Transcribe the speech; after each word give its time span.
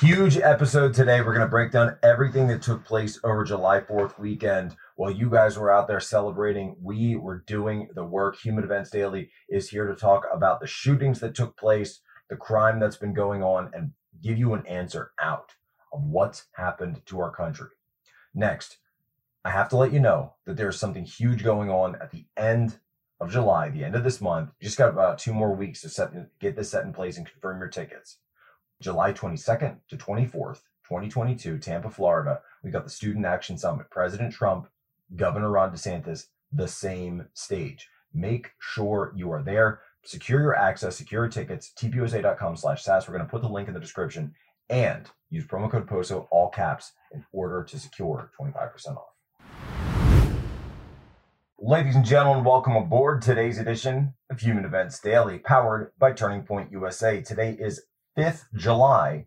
Huge 0.00 0.38
episode 0.38 0.94
today. 0.94 1.20
We're 1.20 1.34
going 1.34 1.40
to 1.40 1.46
break 1.46 1.72
down 1.72 1.98
everything 2.02 2.48
that 2.48 2.62
took 2.62 2.86
place 2.86 3.20
over 3.22 3.44
July 3.44 3.80
4th 3.80 4.18
weekend. 4.18 4.74
While 4.96 5.10
you 5.10 5.28
guys 5.28 5.58
were 5.58 5.70
out 5.70 5.88
there 5.88 6.00
celebrating, 6.00 6.74
we 6.80 7.16
were 7.16 7.44
doing 7.46 7.90
the 7.94 8.06
work. 8.06 8.38
Human 8.38 8.64
Events 8.64 8.88
Daily 8.88 9.30
is 9.50 9.68
here 9.68 9.86
to 9.86 9.94
talk 9.94 10.24
about 10.32 10.58
the 10.58 10.66
shootings 10.66 11.20
that 11.20 11.34
took 11.34 11.54
place, 11.54 12.00
the 12.30 12.36
crime 12.36 12.80
that's 12.80 12.96
been 12.96 13.12
going 13.12 13.42
on, 13.42 13.70
and 13.74 13.90
give 14.22 14.38
you 14.38 14.54
an 14.54 14.66
answer 14.66 15.12
out 15.20 15.52
of 15.92 16.02
what's 16.02 16.46
happened 16.52 17.02
to 17.04 17.20
our 17.20 17.30
country. 17.30 17.68
Next, 18.34 18.78
I 19.44 19.50
have 19.50 19.68
to 19.68 19.76
let 19.76 19.92
you 19.92 20.00
know 20.00 20.32
that 20.46 20.56
there's 20.56 20.80
something 20.80 21.04
huge 21.04 21.44
going 21.44 21.68
on 21.68 21.96
at 21.96 22.10
the 22.10 22.24
end 22.38 22.78
of 23.20 23.30
July, 23.30 23.68
the 23.68 23.84
end 23.84 23.96
of 23.96 24.04
this 24.04 24.22
month. 24.22 24.48
You 24.60 24.64
just 24.64 24.78
got 24.78 24.88
about 24.88 25.18
two 25.18 25.34
more 25.34 25.54
weeks 25.54 25.82
to 25.82 25.90
set, 25.90 26.38
get 26.38 26.56
this 26.56 26.70
set 26.70 26.84
in 26.84 26.94
place 26.94 27.18
and 27.18 27.30
confirm 27.30 27.58
your 27.58 27.68
tickets. 27.68 28.16
July 28.80 29.12
22nd 29.12 29.76
to 29.88 29.96
24th, 29.96 30.62
2022, 30.84 31.58
Tampa, 31.58 31.90
Florida, 31.90 32.40
we 32.62 32.70
got 32.70 32.84
the 32.84 32.90
Student 32.90 33.26
Action 33.26 33.58
Summit. 33.58 33.90
President 33.90 34.32
Trump, 34.32 34.68
Governor 35.16 35.50
Ron 35.50 35.70
DeSantis, 35.70 36.26
the 36.52 36.66
same 36.66 37.26
stage. 37.34 37.88
Make 38.14 38.52
sure 38.58 39.12
you 39.14 39.30
are 39.30 39.42
there. 39.42 39.80
Secure 40.02 40.40
your 40.40 40.56
access, 40.56 40.96
secure 40.96 41.24
your 41.24 41.30
tickets, 41.30 41.72
tpusa.com 41.76 42.56
slash 42.56 42.82
SAS. 42.82 43.06
We're 43.06 43.14
going 43.14 43.26
to 43.26 43.30
put 43.30 43.42
the 43.42 43.48
link 43.48 43.68
in 43.68 43.74
the 43.74 43.80
description 43.80 44.34
and 44.70 45.08
use 45.28 45.44
promo 45.44 45.70
code 45.70 45.86
POSO, 45.86 46.26
all 46.30 46.48
caps, 46.48 46.92
in 47.12 47.24
order 47.32 47.62
to 47.62 47.78
secure 47.78 48.30
25% 48.40 48.96
off. 48.96 49.04
Ladies 51.58 51.94
and 51.94 52.04
gentlemen, 52.06 52.42
welcome 52.42 52.74
aboard 52.74 53.20
today's 53.20 53.58
edition 53.58 54.14
of 54.30 54.40
Human 54.40 54.64
Events 54.64 54.98
Daily, 54.98 55.38
powered 55.38 55.92
by 55.98 56.12
Turning 56.12 56.42
Point 56.42 56.72
USA. 56.72 57.20
Today 57.20 57.54
is 57.60 57.82
5th 58.20 58.44
July 58.54 59.26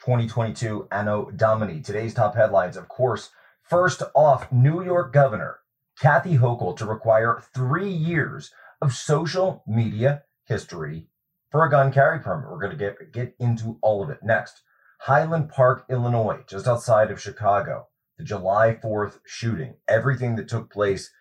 2022, 0.00 0.88
Anno 0.90 1.30
Domini. 1.30 1.80
Today's 1.80 2.12
top 2.12 2.34
headlines, 2.34 2.76
of 2.76 2.88
course, 2.88 3.30
first 3.62 4.02
off, 4.16 4.50
New 4.50 4.82
York 4.82 5.12
Governor 5.12 5.60
Kathy 6.00 6.36
Hochul 6.36 6.76
to 6.78 6.86
require 6.86 7.40
three 7.54 7.88
years 7.88 8.50
of 8.82 8.96
social 8.96 9.62
media 9.64 10.24
history 10.44 11.06
for 11.52 11.64
a 11.64 11.70
gun 11.70 11.92
carry 11.92 12.18
permit. 12.18 12.50
We're 12.50 12.58
going 12.58 12.76
to 12.76 12.76
get, 12.76 13.12
get 13.12 13.36
into 13.38 13.78
all 13.80 14.02
of 14.02 14.10
it 14.10 14.24
next. 14.24 14.60
Highland 15.02 15.48
Park, 15.48 15.84
Illinois, 15.88 16.40
just 16.48 16.66
outside 16.66 17.12
of 17.12 17.22
Chicago, 17.22 17.86
the 18.18 18.24
July 18.24 18.76
4th 18.82 19.20
shooting, 19.24 19.76
everything 19.86 20.34
that 20.34 20.48
took 20.48 20.68
place, 20.68 21.12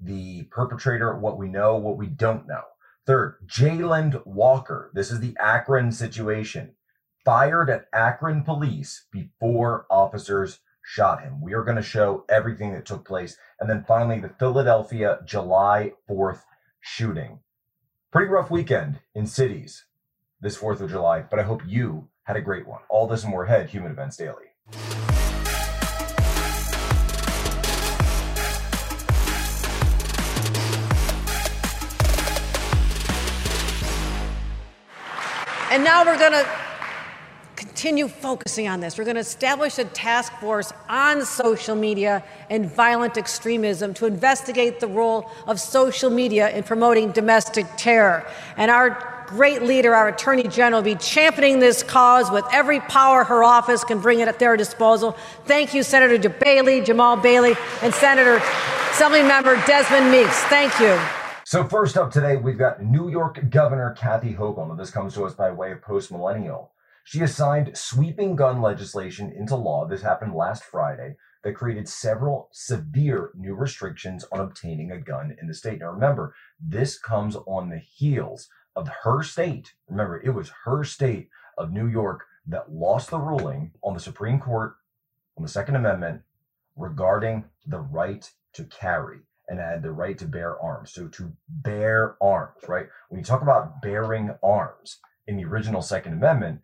the 0.00 0.44
perpetrator, 0.44 1.14
what 1.18 1.36
we 1.36 1.46
know, 1.46 1.76
what 1.76 1.98
we 1.98 2.06
don't 2.06 2.48
know. 2.48 2.62
Third, 3.06 3.36
Jayland 3.46 4.24
Walker. 4.24 4.90
This 4.94 5.10
is 5.10 5.20
the 5.20 5.36
Akron 5.38 5.92
situation. 5.92 6.74
Fired 7.22 7.68
at 7.68 7.86
Akron 7.92 8.42
police 8.42 9.06
before 9.10 9.86
officers 9.90 10.60
shot 10.82 11.22
him. 11.22 11.42
We 11.42 11.52
are 11.52 11.64
going 11.64 11.76
to 11.76 11.82
show 11.82 12.24
everything 12.30 12.72
that 12.72 12.86
took 12.86 13.06
place. 13.06 13.36
And 13.60 13.68
then 13.68 13.84
finally, 13.86 14.20
the 14.20 14.30
Philadelphia 14.30 15.18
July 15.26 15.92
4th 16.08 16.42
shooting. 16.80 17.40
Pretty 18.10 18.30
rough 18.30 18.50
weekend 18.50 19.00
in 19.14 19.26
cities 19.26 19.84
this 20.40 20.56
4th 20.56 20.80
of 20.80 20.90
July, 20.90 21.24
but 21.30 21.38
I 21.38 21.42
hope 21.42 21.62
you 21.66 22.08
had 22.22 22.36
a 22.36 22.42
great 22.42 22.66
one. 22.66 22.80
All 22.88 23.06
this 23.06 23.22
and 23.22 23.30
more 23.30 23.44
ahead, 23.44 23.68
Human 23.68 23.92
Events 23.92 24.16
Daily. 24.16 25.03
And 35.74 35.82
now 35.82 36.04
we're 36.04 36.16
going 36.16 36.30
to 36.30 36.48
continue 37.56 38.06
focusing 38.06 38.68
on 38.68 38.78
this. 38.78 38.96
We're 38.96 39.02
going 39.02 39.16
to 39.16 39.20
establish 39.20 39.76
a 39.80 39.84
task 39.84 40.32
force 40.34 40.72
on 40.88 41.24
social 41.24 41.74
media 41.74 42.22
and 42.48 42.70
violent 42.70 43.18
extremism 43.18 43.92
to 43.94 44.06
investigate 44.06 44.78
the 44.78 44.86
role 44.86 45.28
of 45.48 45.58
social 45.58 46.10
media 46.10 46.48
in 46.56 46.62
promoting 46.62 47.10
domestic 47.10 47.66
terror. 47.76 48.24
And 48.56 48.70
our 48.70 49.26
great 49.26 49.62
leader, 49.62 49.96
our 49.96 50.06
Attorney 50.06 50.44
General, 50.44 50.80
will 50.80 50.94
be 50.94 50.94
championing 50.94 51.58
this 51.58 51.82
cause 51.82 52.30
with 52.30 52.44
every 52.52 52.78
power 52.78 53.24
her 53.24 53.42
office 53.42 53.82
can 53.82 53.98
bring 53.98 54.20
it 54.20 54.28
at 54.28 54.38
their 54.38 54.56
disposal. 54.56 55.16
Thank 55.46 55.74
you, 55.74 55.82
Senator 55.82 56.28
Bailey, 56.28 56.82
Jamaal 56.82 57.20
Bailey, 57.20 57.56
and 57.82 57.92
Senator 57.92 58.38
Assemblymember 58.92 59.56
Demond 59.62 60.12
Meeks. 60.12 60.38
Thank 60.44 60.78
you. 60.78 61.23
So 61.46 61.62
first 61.62 61.98
up 61.98 62.10
today, 62.10 62.36
we've 62.36 62.56
got 62.56 62.82
New 62.82 63.10
York 63.10 63.50
Governor 63.50 63.90
Kathy 63.90 64.32
Hochul, 64.32 64.78
this 64.78 64.90
comes 64.90 65.12
to 65.12 65.26
us 65.26 65.34
by 65.34 65.50
way 65.50 65.72
of 65.72 65.82
Post 65.82 66.10
Millennial. 66.10 66.72
She 67.04 67.18
has 67.18 67.36
signed 67.36 67.76
sweeping 67.76 68.34
gun 68.34 68.62
legislation 68.62 69.30
into 69.30 69.54
law. 69.54 69.86
This 69.86 70.00
happened 70.00 70.34
last 70.34 70.64
Friday 70.64 71.16
that 71.42 71.54
created 71.54 71.86
several 71.86 72.48
severe 72.50 73.30
new 73.34 73.54
restrictions 73.54 74.24
on 74.32 74.40
obtaining 74.40 74.90
a 74.90 74.98
gun 74.98 75.36
in 75.38 75.46
the 75.46 75.52
state. 75.52 75.80
Now 75.80 75.90
remember, 75.90 76.34
this 76.58 76.98
comes 76.98 77.36
on 77.36 77.68
the 77.68 77.78
heels 77.78 78.48
of 78.74 78.88
her 79.02 79.22
state. 79.22 79.74
Remember, 79.86 80.22
it 80.22 80.30
was 80.30 80.50
her 80.64 80.82
state 80.82 81.28
of 81.58 81.72
New 81.72 81.86
York 81.86 82.24
that 82.46 82.72
lost 82.72 83.10
the 83.10 83.20
ruling 83.20 83.72
on 83.82 83.92
the 83.92 84.00
Supreme 84.00 84.40
Court 84.40 84.76
on 85.36 85.42
the 85.42 85.50
Second 85.50 85.76
Amendment 85.76 86.22
regarding 86.74 87.44
the 87.66 87.80
right 87.80 88.32
to 88.54 88.64
carry 88.64 89.18
and 89.48 89.58
had 89.58 89.82
the 89.82 89.92
right 89.92 90.18
to 90.18 90.26
bear 90.26 90.58
arms. 90.60 90.92
So 90.92 91.08
to 91.08 91.32
bear 91.48 92.16
arms, 92.20 92.62
right? 92.68 92.86
When 93.08 93.18
you 93.18 93.24
talk 93.24 93.42
about 93.42 93.82
bearing 93.82 94.34
arms 94.42 94.98
in 95.26 95.36
the 95.36 95.44
original 95.44 95.82
Second 95.82 96.14
Amendment, 96.14 96.60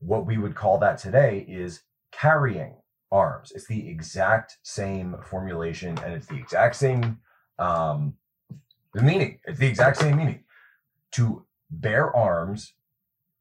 what 0.00 0.26
we 0.26 0.38
would 0.38 0.54
call 0.54 0.78
that 0.78 0.98
today 0.98 1.44
is 1.48 1.82
carrying 2.12 2.76
arms. 3.10 3.52
It's 3.54 3.66
the 3.66 3.88
exact 3.88 4.58
same 4.62 5.16
formulation 5.22 5.98
and 6.04 6.12
it's 6.14 6.26
the 6.26 6.36
exact 6.36 6.76
same 6.76 7.18
um, 7.58 8.14
the 8.92 9.02
meaning. 9.02 9.40
It's 9.44 9.58
the 9.58 9.66
exact 9.66 9.98
same 9.98 10.16
meaning. 10.16 10.44
To 11.12 11.44
bear 11.70 12.14
arms 12.14 12.74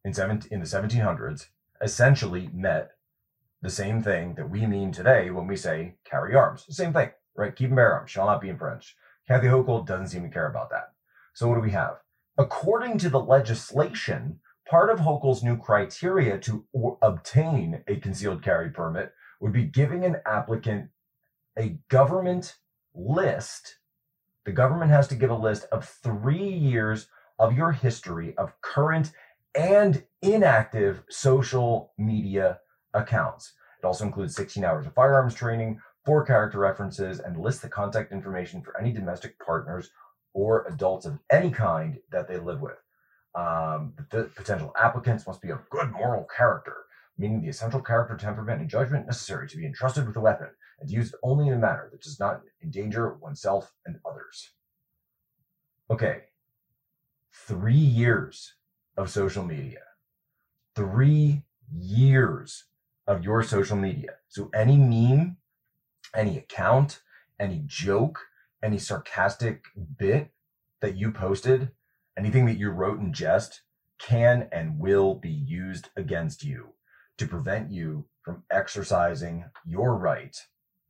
in, 0.06 0.14
seven, 0.14 0.42
in 0.52 0.60
the 0.60 0.66
1700s 0.66 1.48
essentially 1.82 2.50
met 2.54 2.92
the 3.62 3.70
same 3.70 4.02
thing 4.04 4.36
that 4.36 4.50
we 4.50 4.66
mean 4.66 4.92
today 4.92 5.30
when 5.30 5.48
we 5.48 5.56
say 5.56 5.96
carry 6.06 6.36
arms. 6.36 6.66
The 6.68 6.74
same 6.74 6.94
thing 6.94 7.12
right? 7.36 7.56
Keep 7.56 7.72
arms 7.72 8.12
shall 8.12 8.26
not 8.26 8.42
be 8.42 8.50
infringed. 8.50 8.94
Kathy 9.28 9.48
Hochul 9.48 9.86
doesn't 9.86 10.08
seem 10.08 10.24
to 10.24 10.30
care 10.30 10.48
about 10.48 10.70
that. 10.70 10.92
So 11.34 11.48
what 11.48 11.56
do 11.56 11.62
we 11.62 11.72
have? 11.72 11.98
According 12.38 12.98
to 13.00 13.10
the 13.10 13.20
legislation, 13.20 14.40
part 14.70 14.90
of 14.90 15.00
Hochul's 15.00 15.44
new 15.44 15.58
criteria 15.58 16.38
to 16.40 16.66
obtain 17.02 17.84
a 17.88 17.98
concealed 17.98 18.44
carry 18.44 18.70
permit 18.70 19.14
would 19.40 19.54
be 19.54 19.66
giving 19.66 20.04
an 20.04 20.18
applicant 20.26 20.90
a 21.58 21.78
government 21.90 22.56
list. 22.94 23.78
The 24.46 24.52
government 24.52 24.92
has 24.92 25.08
to 25.10 25.16
give 25.16 25.30
a 25.30 25.36
list 25.36 25.66
of 25.72 25.88
three 25.88 26.50
years 26.50 27.08
of 27.40 27.56
your 27.56 27.72
history 27.72 28.36
of 28.38 28.60
current 28.62 29.12
and 29.56 30.04
inactive 30.22 31.04
social 31.10 31.94
media 31.98 32.60
accounts. 32.94 33.54
It 33.80 33.86
also 33.86 34.06
includes 34.06 34.36
16 34.36 34.64
hours 34.64 34.88
of 34.88 34.94
firearms 34.94 35.36
training, 35.36 35.80
four 36.06 36.26
character 36.26 36.60
references, 36.60 37.20
and 37.20 37.38
list 37.38 37.62
the 37.62 37.70
contact 37.70 38.12
information 38.12 38.62
for 38.62 38.80
any 38.80 38.92
domestic 38.92 39.40
partners 39.40 39.90
or 40.34 40.66
adults 40.68 41.06
of 41.06 41.20
any 41.32 41.52
kind 41.52 42.00
that 42.12 42.28
they 42.28 42.38
live 42.38 42.62
with. 42.62 42.78
Um, 43.36 43.94
the 44.12 44.26
potential 44.36 44.74
applicants 44.80 45.26
must 45.26 45.42
be 45.42 45.50
of 45.50 45.70
good 45.70 45.92
moral 45.92 46.26
character, 46.36 46.76
meaning 47.18 47.42
the 47.42 47.50
essential 47.50 47.82
character, 47.82 48.16
temperament, 48.16 48.62
and 48.62 48.70
judgment 48.70 49.06
necessary 49.06 49.48
to 49.48 49.58
be 49.58 49.66
entrusted 49.66 50.06
with 50.08 50.16
a 50.18 50.22
weapon 50.22 50.50
and 50.80 50.90
used 50.90 51.16
only 51.24 51.48
in 51.48 51.54
a 51.54 51.58
manner 51.58 51.90
that 51.92 52.02
does 52.02 52.20
not 52.20 52.42
endanger 52.62 53.14
oneself 53.16 53.74
and 53.86 54.00
others. 54.06 54.52
Okay, 55.90 56.24
three 57.34 57.74
years 57.74 58.56
of 58.98 59.10
social 59.10 59.44
media, 59.44 59.82
three 60.76 61.44
years 61.72 62.66
of 63.08 63.24
your 63.24 63.44
social 63.44 63.78
media. 63.78 64.12
So 64.28 64.50
any 64.54 64.78
meme 64.78 65.38
any 66.16 66.38
account, 66.38 67.02
any 67.40 67.64
joke, 67.66 68.20
any 68.62 68.78
sarcastic 68.78 69.64
bit 69.98 70.32
that 70.82 70.96
you 70.98 71.12
posted, 71.12 71.72
anything 72.18 72.46
that 72.46 72.58
you 72.58 72.70
wrote 72.70 73.00
in 73.00 73.14
jest 73.14 73.62
can 74.00 74.48
and 74.52 74.80
will 74.80 75.16
be 75.16 75.30
used 75.30 75.90
against 75.96 76.44
you 76.44 76.74
to 77.18 77.28
prevent 77.28 77.72
you 77.72 78.06
from 78.22 78.44
exercising 78.52 79.46
your 79.66 79.96
right 79.96 80.38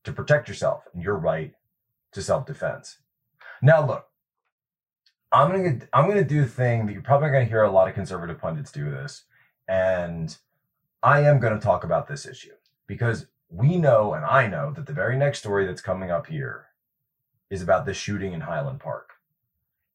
to 0.04 0.12
protect 0.12 0.48
yourself 0.48 0.84
and 0.94 1.04
your 1.04 1.18
right 1.18 1.54
to 2.12 2.22
self-defense. 2.22 2.98
Now 3.62 3.86
look, 3.86 4.06
I'm 5.31 5.52
gonna 5.52 5.80
I'm 5.94 6.08
gonna 6.08 6.24
do 6.24 6.42
the 6.42 6.50
thing 6.50 6.86
that 6.86 6.94
you're 6.94 7.02
probably 7.02 7.30
gonna 7.30 7.46
hear 7.46 7.64
a 7.64 7.72
lot 7.72 7.88
of 7.88 7.96
conservative 7.96 8.40
pundits 8.40 8.72
do 8.72 8.90
this, 8.92 9.24
and 9.68 10.36
I 11.02 11.22
am 11.22 11.40
gonna 11.40 11.60
talk 11.60 11.84
about 11.84 12.08
this 12.08 12.25
issue 12.25 12.54
because 12.88 13.25
we 13.54 13.78
know 13.78 14.14
and 14.14 14.26
I 14.26 14.48
know 14.48 14.74
that 14.76 14.88
the 14.88 15.00
very 15.02 15.18
next 15.18 15.40
story 15.40 15.66
that's 15.66 15.90
coming 15.90 16.10
up 16.12 16.28
here 16.28 16.68
is 17.50 17.62
about 17.62 17.86
the 17.86 17.94
shooting 17.94 18.34
in 18.34 18.42
Highland 18.42 18.80
Park. 18.80 19.12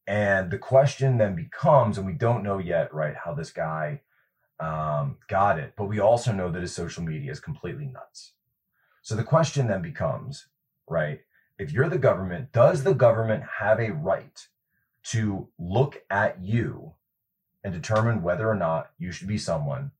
And 0.07 0.49
the 0.49 0.57
question 0.57 1.17
then 1.17 1.35
becomes, 1.35 1.97
and 1.97 2.07
we 2.07 2.13
don't 2.13 2.43
know 2.43 2.57
yet, 2.57 2.93
right, 2.93 3.15
how 3.23 3.33
this 3.33 3.51
guy 3.51 4.01
Um, 4.61 5.19
got 5.29 5.57
it. 5.57 5.73
But 5.77 5.89
we 5.89 6.01
also 6.01 6.33
know 6.33 6.51
that 6.51 6.61
his 6.61 6.75
social 6.75 7.01
media 7.01 7.31
is 7.31 7.39
completely 7.39 7.85
nuts. 7.85 8.33
So 9.01 9.15
the 9.15 9.23
question 9.23 9.67
then 9.67 9.81
becomes, 9.81 10.49
right? 10.85 11.21
If 11.57 11.71
you're 11.71 11.87
the 11.89 12.07
government, 12.09 12.51
does 12.51 12.83
the 12.83 12.93
government 12.93 13.43
have 13.59 13.79
a 13.79 13.93
right 13.93 14.49
to 15.13 15.47
look 15.57 16.03
at 16.09 16.41
you 16.41 16.95
and 17.63 17.73
determine 17.73 18.21
whether 18.21 18.49
or 18.49 18.55
not 18.55 18.91
you 18.97 19.13
should 19.13 19.29
be 19.29 19.37
someone 19.37 19.91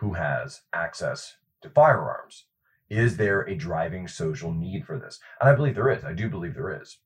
who 0.00 0.12
has 0.12 0.62
access 0.70 1.38
to 1.62 1.70
firearms? 1.70 2.44
Is 2.90 3.16
there 3.16 3.42
a 3.42 3.54
driving 3.54 4.08
social 4.08 4.52
need 4.52 4.84
for 4.86 4.98
this? 4.98 5.18
And 5.40 5.48
I 5.48 5.54
believe 5.54 5.74
there 5.74 5.90
is. 5.90 6.04
I 6.04 6.12
do 6.12 6.28
believe 6.28 6.54
there 6.54 6.80
is. 6.80 6.98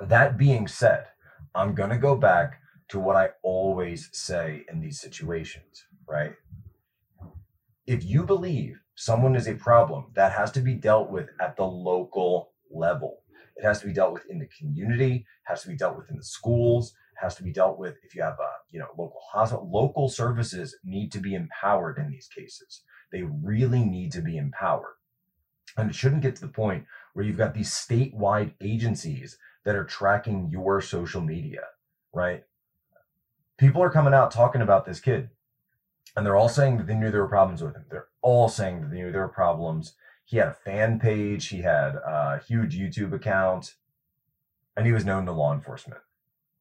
That 0.00 0.36
being 0.36 0.66
said, 0.66 1.04
I'm 1.54 1.74
going 1.74 1.90
to 1.90 1.98
go 1.98 2.16
back 2.16 2.60
to 2.88 2.98
what 2.98 3.16
I 3.16 3.30
always 3.42 4.10
say 4.12 4.64
in 4.70 4.80
these 4.80 5.00
situations, 5.00 5.84
right? 6.08 6.34
If 7.86 8.04
you 8.04 8.24
believe 8.24 8.80
someone 8.96 9.36
is 9.36 9.46
a 9.46 9.54
problem, 9.54 10.06
that 10.14 10.32
has 10.32 10.50
to 10.52 10.60
be 10.60 10.74
dealt 10.74 11.10
with 11.10 11.28
at 11.40 11.56
the 11.56 11.64
local 11.64 12.52
level. 12.70 13.22
It 13.56 13.64
has 13.64 13.80
to 13.80 13.86
be 13.86 13.92
dealt 13.92 14.12
with 14.12 14.26
in 14.28 14.38
the 14.38 14.48
community, 14.58 15.24
has 15.44 15.62
to 15.62 15.68
be 15.68 15.76
dealt 15.76 15.96
with 15.96 16.10
in 16.10 16.16
the 16.16 16.24
schools, 16.24 16.94
has 17.16 17.34
to 17.36 17.42
be 17.42 17.52
dealt 17.52 17.78
with 17.78 17.94
if 18.02 18.14
you 18.14 18.22
have 18.22 18.38
a 18.38 18.50
you 18.70 18.78
know 18.78 18.88
local 18.98 19.20
hospital. 19.32 19.68
Local 19.70 20.08
services 20.08 20.76
need 20.84 21.10
to 21.12 21.18
be 21.18 21.34
empowered 21.34 21.98
in 21.98 22.10
these 22.10 22.28
cases. 22.28 22.82
They 23.12 23.22
really 23.22 23.84
need 23.84 24.12
to 24.12 24.22
be 24.22 24.36
empowered. 24.36 24.94
And 25.76 25.90
it 25.90 25.94
shouldn't 25.94 26.22
get 26.22 26.34
to 26.36 26.42
the 26.42 26.48
point 26.48 26.86
where 27.12 27.24
you've 27.24 27.36
got 27.36 27.54
these 27.54 27.70
statewide 27.70 28.52
agencies 28.60 29.38
that 29.64 29.76
are 29.76 29.84
tracking 29.84 30.48
your 30.50 30.80
social 30.80 31.20
media, 31.20 31.62
right? 32.12 32.44
People 33.58 33.82
are 33.82 33.90
coming 33.90 34.14
out 34.14 34.30
talking 34.30 34.62
about 34.62 34.84
this 34.84 35.00
kid, 35.00 35.30
and 36.14 36.24
they're 36.24 36.36
all 36.36 36.48
saying 36.48 36.78
that 36.78 36.86
they 36.86 36.94
knew 36.94 37.10
there 37.10 37.22
were 37.22 37.28
problems 37.28 37.62
with 37.62 37.74
him. 37.74 37.84
They're 37.90 38.08
all 38.22 38.48
saying 38.48 38.80
that 38.80 38.90
they 38.90 38.98
knew 38.98 39.12
there 39.12 39.22
were 39.22 39.28
problems. 39.28 39.94
He 40.24 40.38
had 40.38 40.48
a 40.48 40.54
fan 40.54 40.98
page, 40.98 41.48
he 41.48 41.62
had 41.62 41.96
a 41.96 42.40
huge 42.46 42.78
YouTube 42.78 43.12
account, 43.12 43.74
and 44.76 44.86
he 44.86 44.92
was 44.92 45.04
known 45.04 45.26
to 45.26 45.32
law 45.32 45.52
enforcement. 45.52 46.00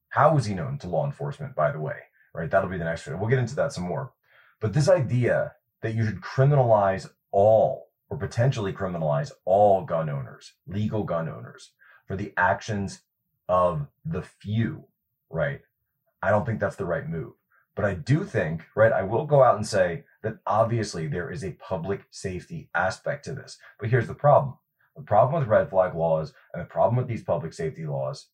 How 0.09 0.33
was 0.33 0.45
he 0.45 0.53
known 0.53 0.77
to 0.79 0.87
law 0.87 1.05
enforcement, 1.05 1.55
by 1.55 1.71
the 1.71 1.79
way? 1.79 1.97
Right? 2.33 2.49
That'll 2.49 2.69
be 2.69 2.77
the 2.77 2.85
next 2.85 3.07
one. 3.07 3.19
We'll 3.19 3.29
get 3.29 3.39
into 3.39 3.55
that 3.55 3.73
some 3.73 3.83
more. 3.85 4.13
But 4.59 4.73
this 4.73 4.89
idea 4.89 5.53
that 5.81 5.93
you 5.93 6.05
should 6.05 6.21
criminalize 6.21 7.09
all 7.31 7.89
or 8.09 8.17
potentially 8.17 8.73
criminalize 8.73 9.31
all 9.45 9.83
gun 9.83 10.09
owners, 10.09 10.53
legal 10.67 11.03
gun 11.03 11.27
owners, 11.27 11.71
for 12.07 12.15
the 12.15 12.33
actions 12.37 13.01
of 13.49 13.87
the 14.05 14.21
few, 14.21 14.85
right? 15.29 15.61
I 16.21 16.29
don't 16.29 16.45
think 16.45 16.59
that's 16.59 16.75
the 16.75 16.85
right 16.85 17.07
move. 17.07 17.33
But 17.75 17.85
I 17.85 17.93
do 17.93 18.23
think, 18.23 18.63
right, 18.73 18.93
I 18.93 19.03
will 19.03 19.25
go 19.25 19.43
out 19.43 19.57
and 19.57 19.67
say 19.67 20.05
that 20.23 20.37
obviously 20.47 21.07
there 21.07 21.29
is 21.29 21.43
a 21.43 21.51
public 21.51 22.05
safety 22.09 22.69
aspect 22.73 23.25
to 23.25 23.33
this. 23.33 23.57
But 23.79 23.89
here's 23.89 24.07
the 24.07 24.13
problem 24.13 24.55
the 24.95 25.01
problem 25.01 25.41
with 25.41 25.49
red 25.49 25.69
flag 25.69 25.93
laws 25.93 26.31
and 26.53 26.61
the 26.61 26.67
problem 26.67 26.95
with 26.95 27.07
these 27.07 27.23
public 27.23 27.51
safety 27.51 27.85
laws 27.85 28.29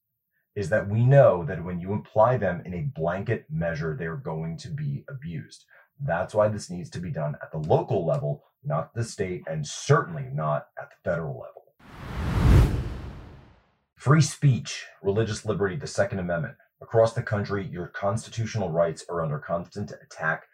is 0.56 0.70
that 0.70 0.88
we 0.88 1.04
know 1.04 1.44
that 1.46 1.64
when 1.64 1.80
you 1.80 1.94
apply 1.94 2.38
them 2.38 2.62
in 2.66 2.74
a 2.74 2.82
blanket 2.82 3.46
measure, 3.50 3.96
they're 3.96 4.16
going 4.16 4.58
to 4.58 4.70
be 4.70 5.04
abused. 5.10 5.66
That's 6.04 6.34
why 6.34 6.48
this 6.48 6.70
needs 6.70 6.90
to 6.92 7.00
be 7.00 7.12
done 7.12 7.36
at 7.42 7.52
the 7.52 7.60
local 7.60 8.06
level, 8.06 8.44
not 8.64 8.94
the 8.94 9.04
state, 9.04 9.44
and 9.48 9.66
certainly 9.66 10.26
not 10.34 10.68
at 10.80 10.90
the 10.90 11.10
federal 11.10 11.40
level. 11.40 11.62
Free 13.96 14.22
speech, 14.22 14.88
religious 15.04 15.46
liberty, 15.46 15.76
the 15.76 15.86
Second 15.86 16.18
Amendment. 16.18 16.56
Across 16.82 17.14
the 17.14 17.22
country, 17.22 17.68
your 17.68 17.86
constitutional 17.88 18.72
rights 18.72 19.06
are 19.08 19.22
under 19.22 19.38
constant 19.38 19.92
attack, 19.92 20.46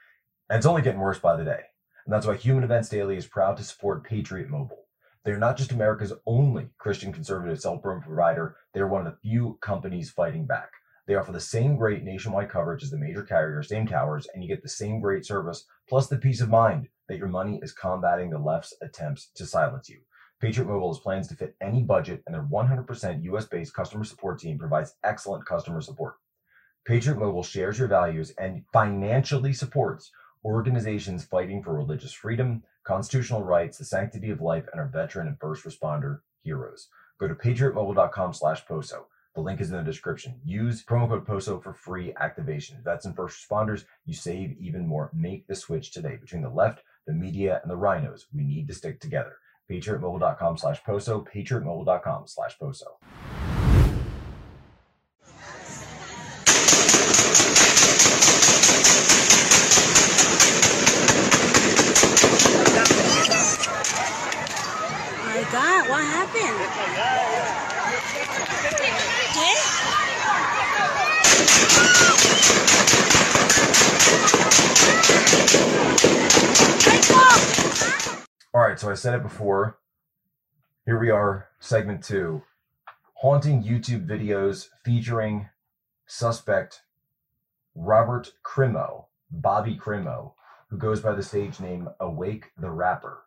and 0.50 0.58
it's 0.58 0.66
only 0.66 0.82
getting 0.82 1.00
worse 1.00 1.20
by 1.20 1.38
the 1.38 1.46
day. 1.46 1.62
And 2.06 2.14
that's 2.14 2.28
why 2.28 2.36
Human 2.36 2.66
Events 2.66 2.90
Daily 2.90 3.16
is 3.16 3.26
proud 3.26 3.56
to 3.56 3.64
support 3.64 4.04
Patriot 4.04 4.50
Mobile. 4.50 4.88
They're 5.24 5.38
not 5.38 5.56
just 5.56 5.72
America's 5.72 6.14
only 6.26 6.70
Christian 6.78 7.14
conservative 7.14 7.62
cell 7.62 7.80
phone 7.82 8.02
provider, 8.02 8.58
they're 8.74 8.88
one 8.88 9.08
of 9.08 9.14
the 9.14 9.20
few 9.22 9.58
companies 9.62 10.10
fighting 10.10 10.46
back. 10.46 10.72
They 11.08 11.16
offer 11.16 11.32
the 11.32 11.40
same 11.40 11.78
great 11.78 12.04
nationwide 12.04 12.50
coverage 12.50 12.84
as 12.84 12.92
the 12.92 12.98
major 12.98 13.24
carriers, 13.24 13.70
same 13.70 13.88
towers, 13.88 14.28
and 14.34 14.44
you 14.44 14.50
get 14.50 14.62
the 14.62 14.70
same 14.70 15.00
great 15.00 15.26
service, 15.26 15.66
plus 15.88 16.08
the 16.08 16.18
peace 16.18 16.42
of 16.42 16.50
mind 16.50 16.90
that 17.08 17.18
your 17.18 17.30
money 17.30 17.60
is 17.64 17.72
combating 17.72 18.30
the 18.30 18.38
left's 18.38 18.74
attempts 18.82 19.30
to 19.36 19.46
silence 19.46 19.90
you. 19.90 20.02
Patriot 20.42 20.68
Mobile 20.68 20.94
has 20.94 21.00
plans 21.00 21.28
to 21.30 21.36
fit 21.36 21.56
any 21.62 21.82
budget, 21.82 22.22
and 22.28 22.36
their 22.36 22.44
100% 22.44 23.24
US 23.24 23.46
based 23.46 23.74
customer 23.74 24.04
support 24.04 24.40
team 24.40 24.60
provides 24.60 24.96
excellent 25.04 25.46
customer 25.46 25.82
support. 25.82 26.16
Patriot 26.86 27.18
Mobile 27.18 27.44
shares 27.44 27.80
your 27.80 27.88
values 27.88 28.34
and 28.38 28.64
financially 28.72 29.54
supports 29.54 30.12
organizations 30.44 31.26
fighting 31.26 31.64
for 31.64 31.74
religious 31.74 32.14
freedom, 32.14 32.64
constitutional 32.84 33.44
rights, 33.44 33.78
the 33.78 33.86
sanctity 33.86 34.30
of 34.30 34.42
life, 34.42 34.66
and 34.72 34.80
our 34.80 34.88
veteran 34.88 35.28
and 35.28 35.40
first 35.40 35.66
responder 35.66 36.20
heroes. 36.44 36.88
Go 37.20 37.28
to 37.28 37.34
patriotmobile.com 37.34 38.34
slash 38.34 38.66
POSO. 38.66 39.06
The 39.38 39.44
link 39.44 39.62
is 39.62 39.70
in 39.70 39.78
the 39.78 39.84
description. 39.84 40.42
Use 40.44 40.84
promo 40.84 41.10
code 41.10 41.28
POSO 41.28 41.62
for 41.62 41.72
free 41.72 42.12
activation. 42.20 42.82
Vets 42.84 43.06
and 43.06 43.16
first 43.16 43.48
responders, 43.48 43.86
you 44.04 44.16
save 44.16 44.58
even 44.60 44.88
more. 44.88 45.12
Make 45.14 45.46
the 45.46 45.54
switch 45.54 45.92
today 45.92 46.16
between 46.16 46.42
the 46.42 46.50
left, 46.50 46.82
the 47.06 47.14
media, 47.14 47.60
and 47.62 47.70
the 47.70 47.78
RINOs. 47.78 48.26
We 48.34 48.44
need 48.44 48.68
to 48.68 48.74
stick 48.74 49.00
together. 49.00 49.38
Patriotmobile.com 49.70 50.58
slash 50.58 50.82
POSO, 50.84 51.24
patriotmobile.com 51.32 52.26
slash 52.26 52.58
POSO. 52.58 52.98
Oh 65.14 65.26
my 65.28 65.44
God, 65.52 65.90
what 65.90 66.04
happened? 66.04 66.58
All 78.54 78.62
right, 78.62 78.80
so 78.80 78.90
I 78.90 78.96
said 78.96 79.14
it 79.14 79.22
before. 79.22 79.78
Here 80.86 81.00
we 81.00 81.12
are, 81.12 81.50
segment 81.60 82.04
two 82.04 82.42
haunting 83.22 83.64
YouTube 83.64 84.08
videos 84.08 84.70
featuring 84.86 85.50
suspect 86.06 86.82
Robert 87.74 88.32
Crimo, 88.44 89.06
Bobby 89.32 89.76
Crimo, 89.76 90.34
who 90.70 90.78
goes 90.78 91.02
by 91.02 91.14
the 91.14 91.24
stage 91.24 91.60
name 91.60 91.90
Awake 92.00 92.52
the 92.58 92.70
Rapper, 92.70 93.24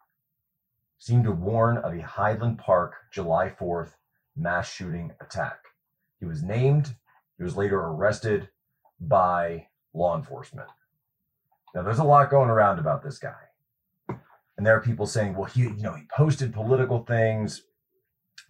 seemed 0.98 1.24
to 1.24 1.32
warn 1.32 1.76
of 1.76 1.92
a 1.92 2.02
Highland 2.02 2.58
Park 2.58 2.94
July 3.12 3.48
4th 3.48 3.94
mass 4.36 4.70
shooting 4.70 5.12
attack. 5.20 5.69
He 6.20 6.26
was 6.26 6.42
named, 6.42 6.94
he 7.36 7.42
was 7.42 7.56
later 7.56 7.80
arrested 7.80 8.50
by 9.00 9.66
law 9.94 10.16
enforcement. 10.16 10.68
Now, 11.74 11.82
there's 11.82 11.98
a 11.98 12.04
lot 12.04 12.30
going 12.30 12.50
around 12.50 12.78
about 12.78 13.02
this 13.02 13.18
guy. 13.18 14.14
And 14.56 14.66
there 14.66 14.76
are 14.76 14.82
people 14.82 15.06
saying, 15.06 15.34
well, 15.34 15.48
he, 15.48 15.62
you 15.62 15.82
know, 15.82 15.94
he 15.94 16.02
posted 16.14 16.52
political 16.52 17.02
things 17.02 17.62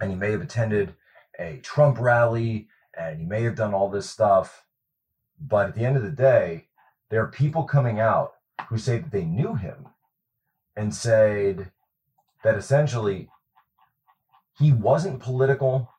and 0.00 0.10
he 0.10 0.16
may 0.16 0.32
have 0.32 0.40
attended 0.40 0.94
a 1.38 1.60
Trump 1.62 2.00
rally 2.00 2.68
and 2.98 3.20
he 3.20 3.24
may 3.24 3.42
have 3.44 3.54
done 3.54 3.72
all 3.72 3.88
this 3.88 4.10
stuff. 4.10 4.64
But 5.40 5.68
at 5.68 5.74
the 5.76 5.84
end 5.84 5.96
of 5.96 6.02
the 6.02 6.10
day, 6.10 6.66
there 7.10 7.22
are 7.22 7.28
people 7.28 7.62
coming 7.62 8.00
out 8.00 8.32
who 8.68 8.76
say 8.76 8.98
that 8.98 9.12
they 9.12 9.24
knew 9.24 9.54
him 9.54 9.86
and 10.76 10.94
said 10.94 11.70
that 12.42 12.56
essentially 12.56 13.28
he 14.58 14.72
wasn't 14.72 15.20
political, 15.20 15.92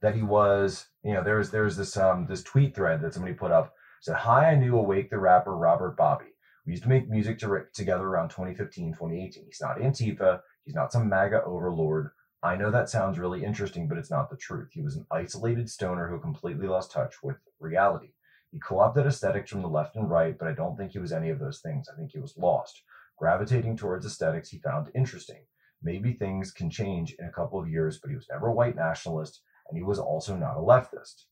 that 0.00 0.14
he 0.14 0.22
was, 0.22 0.86
you 1.04 1.12
know, 1.12 1.22
there's 1.22 1.50
there's 1.50 1.76
this 1.76 1.96
um 1.96 2.26
this 2.26 2.42
tweet 2.42 2.74
thread 2.74 3.00
that 3.02 3.14
somebody 3.14 3.34
put 3.34 3.52
up 3.52 3.74
said, 4.04 4.16
Hi, 4.16 4.50
I 4.50 4.54
knew 4.54 4.76
Awake 4.76 5.10
the 5.10 5.18
rapper 5.18 5.56
Robert 5.56 5.96
Bobby. 5.96 6.26
We 6.66 6.72
used 6.72 6.82
to 6.84 6.88
make 6.88 7.08
music 7.08 7.38
to, 7.40 7.62
together 7.74 8.04
around 8.04 8.28
2015, 8.30 8.92
2018. 8.92 9.44
He's 9.46 9.60
not 9.60 9.78
Antifa. 9.78 10.40
He's 10.64 10.74
not 10.74 10.92
some 10.92 11.08
MAGA 11.08 11.42
overlord. 11.44 12.10
I 12.42 12.56
know 12.56 12.70
that 12.70 12.90
sounds 12.90 13.18
really 13.18 13.44
interesting, 13.44 13.88
but 13.88 13.96
it's 13.96 14.10
not 14.10 14.28
the 14.28 14.36
truth. 14.36 14.68
He 14.72 14.82
was 14.82 14.96
an 14.96 15.06
isolated 15.10 15.70
stoner 15.70 16.08
who 16.08 16.18
completely 16.20 16.66
lost 16.66 16.92
touch 16.92 17.22
with 17.22 17.36
reality. 17.58 18.12
He 18.50 18.60
co 18.60 18.80
opted 18.80 19.06
aesthetics 19.06 19.50
from 19.50 19.62
the 19.62 19.68
left 19.68 19.96
and 19.96 20.08
right, 20.10 20.38
but 20.38 20.48
I 20.48 20.52
don't 20.52 20.76
think 20.76 20.92
he 20.92 20.98
was 20.98 21.12
any 21.12 21.30
of 21.30 21.38
those 21.38 21.60
things. 21.60 21.88
I 21.90 21.96
think 21.96 22.12
he 22.12 22.18
was 22.18 22.36
lost, 22.36 22.82
gravitating 23.18 23.78
towards 23.78 24.04
aesthetics 24.04 24.50
he 24.50 24.58
found 24.58 24.88
interesting. 24.94 25.44
Maybe 25.82 26.12
things 26.12 26.52
can 26.52 26.70
change 26.70 27.14
in 27.18 27.26
a 27.26 27.32
couple 27.32 27.58
of 27.58 27.68
years, 27.68 27.98
but 27.98 28.10
he 28.10 28.16
was 28.16 28.26
never 28.30 28.48
a 28.48 28.54
white 28.54 28.76
nationalist, 28.76 29.40
and 29.68 29.76
he 29.76 29.82
was 29.82 29.98
also 29.98 30.36
not 30.36 30.56
a 30.56 30.60
leftist. 30.60 31.24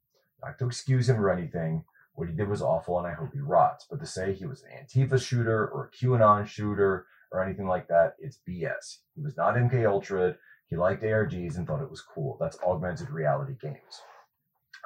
Not 0.43 0.59
to 0.59 0.67
excuse 0.67 1.09
him 1.09 1.21
or 1.21 1.31
anything, 1.31 1.85
what 2.15 2.29
he 2.29 2.35
did 2.35 2.49
was 2.49 2.63
awful, 2.63 2.99
and 2.99 3.07
I 3.07 3.13
hope 3.13 3.33
he 3.33 3.41
rots. 3.41 3.87
But 3.89 4.01
to 4.01 4.07
say 4.07 4.35
he 4.35 4.47
was 4.47 4.63
an 4.63 4.71
Antifa 4.85 5.21
shooter 5.23 5.69
or 5.69 5.87
a 5.87 5.97
QAnon 5.97 6.47
shooter 6.47 7.07
or 7.31 7.43
anything 7.43 7.67
like 7.67 7.89
that, 7.89 8.15
it's 8.19 8.41
BS. 8.49 8.99
He 9.15 9.23
was 9.23 9.37
not 9.37 9.55
MK 9.55 9.89
Ultra. 9.89 10.37
He 10.69 10.77
liked 10.77 11.03
ARGs 11.03 11.57
and 11.57 11.67
thought 11.67 11.83
it 11.83 11.91
was 11.91 12.03
cool. 12.03 12.37
That's 12.41 12.59
augmented 12.63 13.11
reality 13.11 13.55
games. 13.61 14.01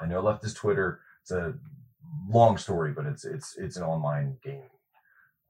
I 0.00 0.06
know 0.06 0.22
leftist 0.22 0.56
Twitter. 0.56 1.00
It's 1.22 1.30
a 1.30 1.54
long 2.28 2.58
story, 2.58 2.92
but 2.92 3.06
it's 3.06 3.24
it's 3.24 3.56
it's 3.56 3.76
an 3.76 3.82
online 3.82 4.36
game. 4.44 4.70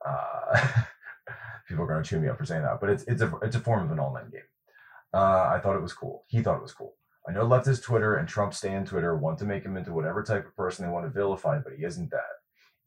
Uh, 0.07 0.69
people 1.69 1.85
are 1.85 1.89
going 1.89 2.03
to 2.03 2.09
chew 2.09 2.21
me 2.21 2.29
up 2.29 2.39
for 2.39 2.45
saying 2.45 2.63
that, 2.63 2.81
but 2.81 2.91
it's 2.91 3.03
it's 3.05 3.23
a 3.23 3.33
it's 3.43 3.57
a 3.57 3.61
form 3.61 3.85
of 3.85 3.91
an 3.91 4.01
online 4.01 4.31
game. 4.31 4.41
Uh, 5.13 5.51
I 5.55 5.61
thought 5.63 5.77
it 5.77 5.83
was 5.83 5.93
cool. 5.93 6.25
He 6.29 6.43
thought 6.43 6.57
it 6.57 6.63
was 6.63 6.73
cool. 6.73 6.95
I 7.29 7.33
know 7.33 7.45
leftist 7.45 7.83
Twitter 7.83 8.15
and 8.17 8.29
Trump 8.29 8.55
stand 8.55 8.87
Twitter 8.87 9.17
want 9.17 9.39
to 9.39 9.45
make 9.45 9.65
him 9.65 9.77
into 9.77 9.93
whatever 9.93 10.23
type 10.23 10.47
of 10.47 10.55
person 10.55 10.85
they 10.85 10.93
want 10.93 11.07
to 11.07 11.11
vilify, 11.11 11.59
but 11.59 11.73
he 11.77 11.85
isn't 11.85 12.11
that. 12.11 12.21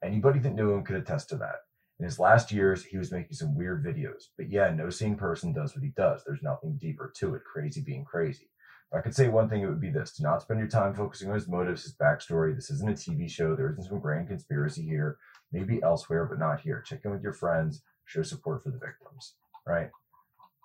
Anybody 0.01 0.39
that 0.39 0.53
knew 0.53 0.71
him 0.71 0.83
could 0.83 0.95
attest 0.95 1.29
to 1.29 1.35
that. 1.37 1.57
In 1.99 2.05
his 2.05 2.19
last 2.19 2.49
years, 2.49 2.85
he 2.85 2.97
was 2.97 3.11
making 3.11 3.33
some 3.33 3.53
weird 3.53 3.83
videos. 3.83 4.27
But 4.37 4.49
yeah, 4.49 4.71
no 4.71 4.89
sane 4.89 5.17
person 5.17 5.51
does 5.51 5.75
what 5.75 5.83
he 5.83 5.89
does. 5.89 6.23
There's 6.25 6.41
nothing 6.41 6.77
deeper 6.79 7.11
to 7.17 7.35
it. 7.35 7.41
Crazy 7.43 7.81
being 7.81 8.05
crazy. 8.05 8.49
If 8.91 8.97
I 8.97 9.01
could 9.01 9.13
say 9.13 9.27
one 9.27 9.49
thing, 9.49 9.61
it 9.61 9.67
would 9.67 9.81
be 9.81 9.91
this 9.91 10.13
do 10.13 10.23
not 10.23 10.41
spend 10.41 10.59
your 10.61 10.69
time 10.69 10.93
focusing 10.93 11.27
on 11.27 11.35
his 11.35 11.49
motives, 11.49 11.83
his 11.83 11.95
backstory. 11.95 12.55
This 12.55 12.71
isn't 12.71 12.89
a 12.89 12.93
TV 12.93 13.29
show. 13.29 13.55
There 13.55 13.69
isn't 13.71 13.83
some 13.83 13.99
grand 13.99 14.29
conspiracy 14.29 14.83
here, 14.83 15.17
maybe 15.51 15.83
elsewhere, 15.83 16.25
but 16.25 16.39
not 16.39 16.61
here. 16.61 16.81
Check 16.81 17.01
in 17.03 17.11
with 17.11 17.21
your 17.21 17.33
friends, 17.33 17.83
show 18.05 18.23
support 18.23 18.63
for 18.63 18.71
the 18.71 18.79
victims, 18.79 19.35
right? 19.67 19.89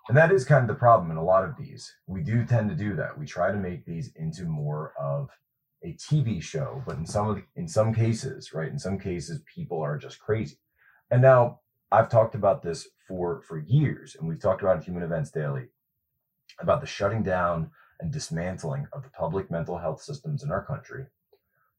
And 0.09 0.17
that 0.17 0.33
is 0.33 0.45
kind 0.45 0.63
of 0.63 0.69
the 0.69 0.79
problem 0.79 1.11
in 1.11 1.17
a 1.17 1.25
lot 1.25 1.45
of 1.45 1.57
these. 1.57 1.95
We 2.07 2.23
do 2.23 2.45
tend 2.45 2.69
to 2.69 2.75
do 2.75 2.95
that. 2.97 3.19
We 3.19 3.27
try 3.27 3.51
to 3.51 3.57
make 3.57 3.87
these 3.87 4.13
into 4.17 4.45
more 4.45 4.93
of 5.01 5.31
a 5.83 5.95
TV 5.95 6.43
show, 6.43 6.83
but 6.87 6.97
in 6.97 7.07
some 7.07 7.29
of 7.29 7.37
the, 7.37 7.43
in 7.57 7.69
some 7.69 7.95
cases, 7.95 8.53
right? 8.53 8.71
In 8.71 8.79
some 8.79 8.99
cases, 8.99 9.41
people 9.55 9.81
are 9.81 9.99
just 9.99 10.19
crazy. 10.19 10.59
And 11.11 11.23
now 11.23 11.61
I've 11.93 12.09
talked 12.09 12.35
about 12.35 12.63
this 12.63 12.89
for 13.07 13.43
for 13.43 13.59
years, 13.59 14.17
and 14.19 14.29
we've 14.29 14.41
talked 14.41 14.63
about 14.63 14.85
Human 14.85 15.03
Events 15.03 15.31
Daily 15.31 15.69
about 16.61 16.81
the 16.81 16.87
shutting 16.87 17.23
down 17.23 17.71
and 18.01 18.13
dismantling 18.13 18.87
of 18.93 19.03
the 19.03 19.11
public 19.11 19.51
mental 19.51 19.79
health 19.79 20.03
systems 20.03 20.43
in 20.43 20.51
our 20.51 20.65
country, 20.65 21.07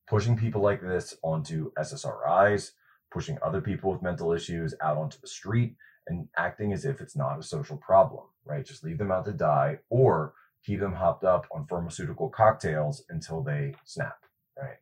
pushing 0.07 0.37
people 0.37 0.61
like 0.61 0.81
this 0.81 1.15
onto 1.23 1.71
SSRIs, 1.73 2.71
pushing 3.11 3.37
other 3.41 3.61
people 3.61 3.91
with 3.91 4.01
mental 4.01 4.31
issues 4.33 4.73
out 4.81 4.97
onto 4.97 5.19
the 5.19 5.27
street, 5.27 5.75
and 6.07 6.27
acting 6.37 6.73
as 6.73 6.85
if 6.85 7.01
it's 7.01 7.15
not 7.15 7.39
a 7.39 7.43
social 7.43 7.77
problem, 7.77 8.23
right? 8.45 8.65
Just 8.65 8.83
leave 8.83 8.97
them 8.97 9.11
out 9.11 9.25
to 9.25 9.31
die 9.31 9.79
or 9.89 10.33
keep 10.65 10.79
them 10.79 10.93
hopped 10.93 11.23
up 11.23 11.47
on 11.51 11.67
pharmaceutical 11.67 12.29
cocktails 12.29 13.03
until 13.09 13.41
they 13.41 13.73
snap, 13.85 14.17
right? 14.57 14.77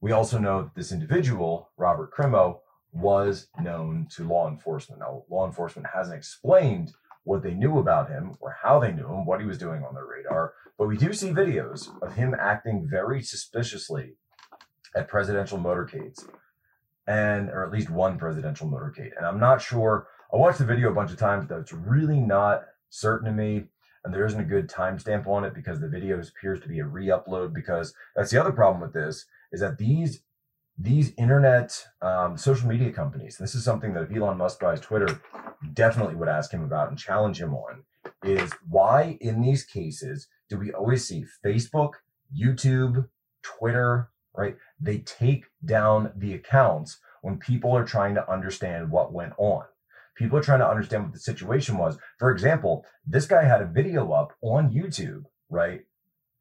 We 0.00 0.12
also 0.12 0.38
know 0.38 0.62
that 0.62 0.74
this 0.74 0.92
individual, 0.92 1.70
Robert 1.76 2.12
Crimo, 2.12 2.58
was 2.92 3.48
known 3.60 4.08
to 4.16 4.26
law 4.26 4.48
enforcement. 4.48 5.00
Now, 5.00 5.24
law 5.30 5.46
enforcement 5.46 5.88
hasn't 5.94 6.16
explained 6.16 6.92
what 7.24 7.42
they 7.42 7.54
knew 7.54 7.78
about 7.78 8.10
him 8.10 8.36
or 8.40 8.56
how 8.62 8.80
they 8.80 8.92
knew 8.92 9.06
him, 9.06 9.24
what 9.24 9.40
he 9.40 9.46
was 9.46 9.58
doing 9.58 9.84
on 9.84 9.94
their 9.94 10.06
radar, 10.06 10.54
but 10.76 10.88
we 10.88 10.96
do 10.96 11.12
see 11.12 11.30
videos 11.30 11.88
of 12.02 12.14
him 12.14 12.34
acting 12.38 12.88
very 12.90 13.22
suspiciously 13.22 14.16
at 14.96 15.08
presidential 15.08 15.58
motorcades 15.58 16.26
and 17.06 17.48
or 17.50 17.64
at 17.64 17.72
least 17.72 17.90
one 17.90 18.18
presidential 18.18 18.68
motorcade. 18.68 19.16
And 19.16 19.26
I'm 19.26 19.40
not 19.40 19.60
sure. 19.60 20.06
I 20.32 20.36
watched 20.36 20.58
the 20.58 20.64
video 20.64 20.90
a 20.90 20.94
bunch 20.94 21.10
of 21.10 21.18
times, 21.18 21.46
but 21.48 21.58
it's 21.58 21.72
really 21.72 22.20
not 22.20 22.64
certain 22.90 23.26
to 23.26 23.32
me. 23.32 23.64
And 24.04 24.12
there 24.12 24.26
isn't 24.26 24.40
a 24.40 24.44
good 24.44 24.68
timestamp 24.68 25.26
on 25.26 25.44
it 25.44 25.54
because 25.54 25.80
the 25.80 25.88
video 25.88 26.20
appears 26.20 26.60
to 26.60 26.68
be 26.68 26.80
a 26.80 26.86
re-upload. 26.86 27.54
Because 27.54 27.94
that's 28.16 28.30
the 28.30 28.40
other 28.40 28.52
problem 28.52 28.80
with 28.80 28.92
this 28.92 29.26
is 29.52 29.60
that 29.60 29.78
these 29.78 30.22
these 30.78 31.12
internet 31.18 31.86
um, 32.00 32.36
social 32.36 32.68
media 32.68 32.90
companies, 32.90 33.36
this 33.36 33.54
is 33.54 33.64
something 33.64 33.92
that 33.92 34.04
if 34.04 34.16
Elon 34.16 34.38
Musk 34.38 34.60
buys 34.60 34.80
Twitter, 34.80 35.20
definitely 35.74 36.14
would 36.14 36.28
ask 36.28 36.50
him 36.50 36.64
about 36.64 36.88
and 36.88 36.98
challenge 36.98 37.40
him 37.40 37.54
on, 37.54 37.84
is 38.24 38.50
why 38.68 39.18
in 39.20 39.42
these 39.42 39.64
cases 39.64 40.28
do 40.48 40.58
we 40.58 40.72
always 40.72 41.06
see 41.06 41.24
Facebook, 41.44 41.92
YouTube, 42.36 43.06
Twitter, 43.42 44.10
right? 44.34 44.56
They 44.82 44.98
take 44.98 45.46
down 45.64 46.12
the 46.16 46.34
accounts 46.34 46.98
when 47.22 47.38
people 47.38 47.76
are 47.76 47.84
trying 47.84 48.16
to 48.16 48.30
understand 48.30 48.90
what 48.90 49.12
went 49.12 49.32
on. 49.38 49.64
People 50.16 50.38
are 50.38 50.42
trying 50.42 50.58
to 50.58 50.68
understand 50.68 51.04
what 51.04 51.12
the 51.12 51.20
situation 51.20 51.78
was. 51.78 51.96
For 52.18 52.30
example, 52.30 52.84
this 53.06 53.26
guy 53.26 53.44
had 53.44 53.62
a 53.62 53.66
video 53.66 54.12
up 54.12 54.34
on 54.42 54.72
YouTube, 54.72 55.24
right, 55.48 55.82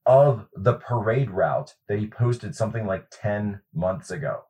of 0.06 0.48
the 0.56 0.74
parade 0.74 1.30
route 1.30 1.76
that 1.88 2.00
he 2.00 2.08
posted 2.08 2.56
something 2.56 2.88
like 2.88 3.12
10 3.12 3.62
months 3.74 4.10
ago. 4.10 4.46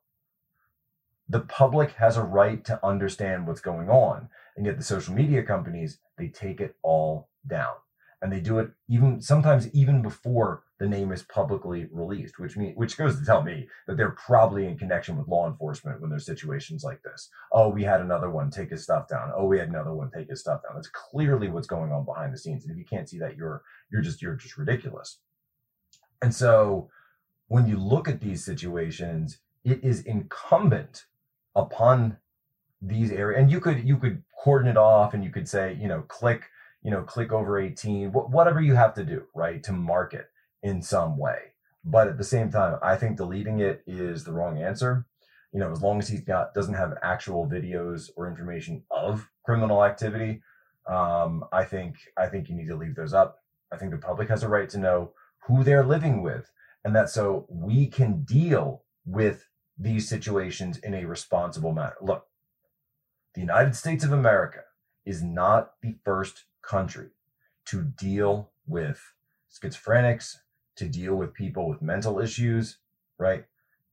The 1.27 1.41
public 1.41 1.91
has 1.93 2.17
a 2.17 2.23
right 2.23 2.63
to 2.65 2.83
understand 2.85 3.45
what's 3.45 3.61
going 3.61 3.89
on. 3.89 4.29
And 4.55 4.65
yet 4.65 4.77
the 4.77 4.83
social 4.83 5.13
media 5.13 5.43
companies, 5.43 5.99
they 6.17 6.29
take 6.29 6.61
it 6.61 6.75
all 6.81 7.29
down. 7.45 7.73
And 8.21 8.31
they 8.31 8.39
do 8.39 8.59
it 8.59 8.71
even 8.87 9.21
sometimes 9.21 9.69
even 9.73 10.01
before 10.01 10.63
the 10.81 10.89
name 10.89 11.11
is 11.11 11.21
publicly 11.21 11.87
released, 11.91 12.39
which 12.39 12.57
mean 12.57 12.73
which 12.73 12.97
goes 12.97 13.19
to 13.19 13.23
tell 13.23 13.43
me 13.43 13.67
that 13.85 13.97
they're 13.97 14.17
probably 14.25 14.65
in 14.65 14.79
connection 14.79 15.15
with 15.15 15.27
law 15.27 15.47
enforcement 15.47 16.01
when 16.01 16.09
there's 16.09 16.25
situations 16.25 16.83
like 16.83 17.03
this. 17.03 17.29
Oh, 17.51 17.69
we 17.69 17.83
had 17.83 18.01
another 18.01 18.31
one 18.31 18.49
take 18.49 18.71
his 18.71 18.81
stuff 18.81 19.07
down. 19.07 19.31
Oh, 19.35 19.45
we 19.45 19.59
had 19.59 19.69
another 19.69 19.93
one 19.93 20.09
take 20.09 20.27
his 20.27 20.39
stuff 20.39 20.63
down. 20.63 20.73
That's 20.73 20.89
clearly 20.89 21.49
what's 21.49 21.67
going 21.67 21.91
on 21.91 22.03
behind 22.03 22.33
the 22.33 22.37
scenes. 22.39 22.63
And 22.63 22.71
if 22.71 22.79
you 22.79 22.85
can't 22.85 23.07
see 23.07 23.19
that, 23.19 23.37
you're 23.37 23.61
you're 23.91 24.01
just 24.01 24.23
you're 24.23 24.33
just 24.33 24.57
ridiculous. 24.57 25.19
And 26.19 26.33
so 26.33 26.89
when 27.47 27.67
you 27.67 27.77
look 27.77 28.07
at 28.07 28.19
these 28.19 28.43
situations, 28.43 29.37
it 29.63 29.83
is 29.83 30.01
incumbent 30.01 31.05
upon 31.55 32.17
these 32.81 33.11
areas, 33.11 33.39
and 33.39 33.51
you 33.51 33.59
could 33.59 33.87
you 33.87 33.97
could 33.97 34.23
cordon 34.43 34.67
it 34.67 34.77
off, 34.77 35.13
and 35.13 35.23
you 35.23 35.29
could 35.29 35.47
say, 35.47 35.77
you 35.79 35.87
know, 35.87 36.01
click, 36.07 36.49
you 36.81 36.89
know, 36.89 37.03
click 37.03 37.31
over 37.31 37.59
18, 37.59 38.09
wh- 38.09 38.31
whatever 38.31 38.59
you 38.59 38.73
have 38.73 38.95
to 38.95 39.03
do, 39.03 39.27
right, 39.35 39.61
to 39.61 39.73
mark 39.73 40.15
it 40.15 40.30
in 40.63 40.81
some 40.81 41.17
way. 41.17 41.53
But 41.83 42.07
at 42.07 42.17
the 42.17 42.23
same 42.23 42.51
time, 42.51 42.77
I 42.81 42.95
think 42.95 43.17
deleting 43.17 43.59
it 43.59 43.83
is 43.87 44.23
the 44.23 44.33
wrong 44.33 44.61
answer. 44.61 45.05
You 45.51 45.59
know, 45.59 45.71
as 45.71 45.81
long 45.81 45.99
as 45.99 46.07
he's 46.07 46.21
got 46.21 46.53
doesn't 46.53 46.75
have 46.75 46.97
actual 47.01 47.47
videos 47.47 48.09
or 48.15 48.27
information 48.27 48.83
of 48.89 49.29
criminal 49.43 49.83
activity, 49.83 50.41
um, 50.87 51.43
I 51.51 51.65
think 51.65 51.95
I 52.17 52.27
think 52.27 52.49
you 52.49 52.55
need 52.55 52.67
to 52.67 52.75
leave 52.75 52.95
those 52.95 53.13
up. 53.13 53.39
I 53.71 53.77
think 53.77 53.91
the 53.91 53.97
public 53.97 54.29
has 54.29 54.43
a 54.43 54.47
right 54.47 54.69
to 54.69 54.77
know 54.77 55.11
who 55.47 55.63
they're 55.63 55.85
living 55.85 56.21
with, 56.21 56.51
and 56.85 56.95
that 56.95 57.09
so 57.09 57.45
we 57.49 57.87
can 57.87 58.23
deal 58.23 58.83
with 59.05 59.47
these 59.77 60.07
situations 60.07 60.77
in 60.77 60.93
a 60.93 61.05
responsible 61.05 61.73
manner. 61.73 61.95
Look, 62.01 62.27
the 63.33 63.41
United 63.41 63.75
States 63.75 64.03
of 64.03 64.11
America 64.11 64.61
is 65.05 65.23
not 65.23 65.73
the 65.81 65.95
first 66.05 66.45
country 66.61 67.09
to 67.65 67.81
deal 67.81 68.51
with 68.67 69.13
schizophrenics, 69.51 70.37
to 70.75 70.87
deal 70.87 71.15
with 71.15 71.33
people 71.33 71.67
with 71.67 71.81
mental 71.81 72.19
issues, 72.19 72.77
right? 73.17 73.45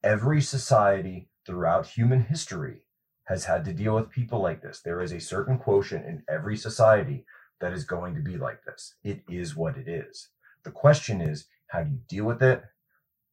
Every 0.02 0.40
society 0.40 1.28
throughout 1.44 1.86
human 1.86 2.24
history 2.24 2.82
has 3.24 3.44
had 3.44 3.64
to 3.64 3.72
deal 3.72 3.94
with 3.94 4.10
people 4.10 4.40
like 4.40 4.62
this. 4.62 4.80
There 4.80 5.02
is 5.02 5.12
a 5.12 5.20
certain 5.20 5.58
quotient 5.58 6.06
in 6.06 6.22
every 6.28 6.56
society 6.56 7.26
that 7.60 7.72
is 7.72 7.84
going 7.84 8.14
to 8.14 8.20
be 8.20 8.36
like 8.36 8.64
this. 8.64 8.94
It 9.02 9.22
is 9.28 9.56
what 9.56 9.76
it 9.76 9.88
is. 9.88 10.28
The 10.62 10.70
question 10.70 11.20
is, 11.20 11.46
how 11.68 11.82
do 11.82 11.90
you 11.90 12.00
deal 12.08 12.24
with 12.24 12.42
it? 12.42 12.62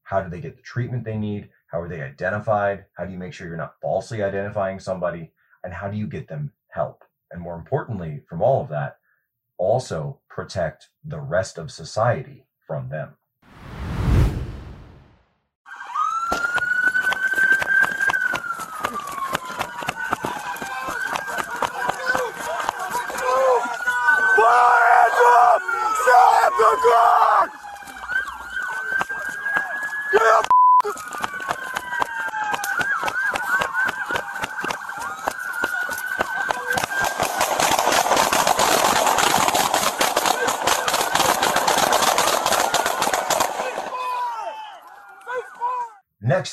How 0.03 0.21
do 0.21 0.29
they 0.29 0.41
get 0.41 0.55
the 0.55 0.61
treatment 0.61 1.03
they 1.03 1.17
need? 1.17 1.49
How 1.67 1.81
are 1.81 1.89
they 1.89 2.01
identified? 2.01 2.85
How 2.93 3.05
do 3.05 3.11
you 3.11 3.17
make 3.17 3.33
sure 3.33 3.47
you're 3.47 3.57
not 3.57 3.79
falsely 3.81 4.21
identifying 4.21 4.79
somebody? 4.79 5.31
And 5.63 5.73
how 5.73 5.87
do 5.87 5.97
you 5.97 6.07
get 6.07 6.27
them 6.27 6.51
help? 6.69 7.03
And 7.31 7.41
more 7.41 7.55
importantly, 7.55 8.21
from 8.27 8.41
all 8.41 8.61
of 8.61 8.69
that, 8.69 8.97
also 9.57 10.19
protect 10.29 10.89
the 11.03 11.19
rest 11.19 11.57
of 11.57 11.71
society 11.71 12.45
from 12.67 12.89
them. 12.89 13.15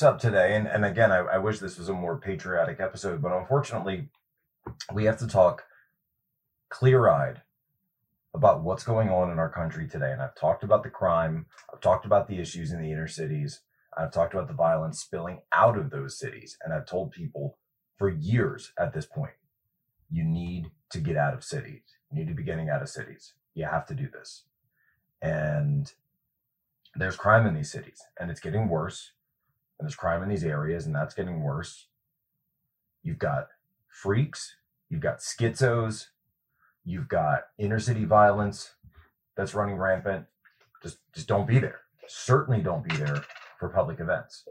Up 0.00 0.18
today, 0.18 0.56
and, 0.56 0.66
and 0.66 0.86
again, 0.86 1.12
I, 1.12 1.18
I 1.18 1.38
wish 1.38 1.58
this 1.58 1.78
was 1.78 1.90
a 1.90 1.92
more 1.92 2.16
patriotic 2.16 2.80
episode, 2.80 3.20
but 3.20 3.30
unfortunately, 3.30 4.08
we 4.92 5.04
have 5.04 5.18
to 5.18 5.26
talk 5.26 5.64
clear 6.70 7.08
eyed 7.08 7.42
about 8.34 8.62
what's 8.62 8.84
going 8.84 9.10
on 9.10 9.30
in 9.30 9.38
our 9.38 9.50
country 9.50 9.86
today. 9.86 10.10
And 10.10 10.22
I've 10.22 10.34
talked 10.34 10.64
about 10.64 10.82
the 10.82 10.90
crime, 10.90 11.46
I've 11.72 11.80
talked 11.80 12.06
about 12.06 12.26
the 12.26 12.38
issues 12.38 12.72
in 12.72 12.80
the 12.80 12.90
inner 12.90 13.06
cities, 13.06 13.60
I've 13.96 14.12
talked 14.12 14.32
about 14.32 14.48
the 14.48 14.54
violence 14.54 14.98
spilling 14.98 15.42
out 15.52 15.76
of 15.76 15.90
those 15.90 16.18
cities. 16.18 16.56
And 16.64 16.72
I've 16.72 16.86
told 16.86 17.12
people 17.12 17.58
for 17.98 18.08
years 18.08 18.72
at 18.78 18.94
this 18.94 19.06
point, 19.06 19.34
you 20.10 20.24
need 20.24 20.70
to 20.90 20.98
get 20.98 21.16
out 21.16 21.34
of 21.34 21.44
cities. 21.44 21.82
You 22.10 22.18
need 22.18 22.28
to 22.28 22.34
be 22.34 22.42
getting 22.42 22.70
out 22.70 22.82
of 22.82 22.88
cities. 22.88 23.34
You 23.54 23.66
have 23.66 23.86
to 23.86 23.94
do 23.94 24.08
this. 24.08 24.44
And 25.20 25.92
there's 26.94 27.16
crime 27.16 27.46
in 27.46 27.54
these 27.54 27.70
cities, 27.70 28.00
and 28.18 28.30
it's 28.30 28.40
getting 28.40 28.68
worse. 28.68 29.12
And 29.82 29.88
there's 29.88 29.96
crime 29.96 30.22
in 30.22 30.28
these 30.28 30.44
areas, 30.44 30.86
and 30.86 30.94
that's 30.94 31.12
getting 31.12 31.42
worse. 31.42 31.88
You've 33.02 33.18
got 33.18 33.48
freaks, 33.88 34.54
you've 34.88 35.00
got 35.00 35.18
schizos, 35.18 36.06
you've 36.84 37.08
got 37.08 37.46
inner 37.58 37.80
city 37.80 38.04
violence 38.04 38.76
that's 39.36 39.56
running 39.56 39.74
rampant. 39.74 40.26
Just 40.84 40.98
just 41.12 41.26
don't 41.26 41.48
be 41.48 41.58
there. 41.58 41.80
Certainly 42.06 42.62
don't 42.62 42.88
be 42.88 42.94
there 42.94 43.24
for 43.58 43.70
public 43.70 43.98
events. 43.98 44.44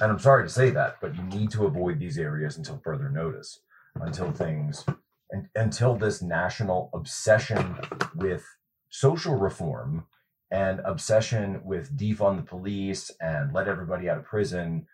And 0.00 0.12
I'm 0.12 0.18
sorry 0.18 0.44
to 0.44 0.52
say 0.52 0.68
that, 0.68 0.96
but 1.00 1.16
you 1.16 1.22
need 1.22 1.50
to 1.52 1.64
avoid 1.64 1.98
these 1.98 2.18
areas 2.18 2.58
until 2.58 2.78
further 2.84 3.08
notice, 3.08 3.60
until 3.94 4.32
things 4.32 4.84
and 5.30 5.48
until 5.54 5.96
this 5.96 6.20
national 6.20 6.90
obsession 6.92 7.76
with 8.14 8.44
social 8.90 9.34
reform 9.34 10.04
and 10.50 10.80
obsession 10.80 11.60
with 11.64 11.96
defund 11.96 12.36
the 12.36 12.42
police 12.42 13.10
and 13.20 13.52
let 13.52 13.68
everybody 13.68 14.08
out 14.08 14.18
of 14.18 14.24
prison 14.24 14.86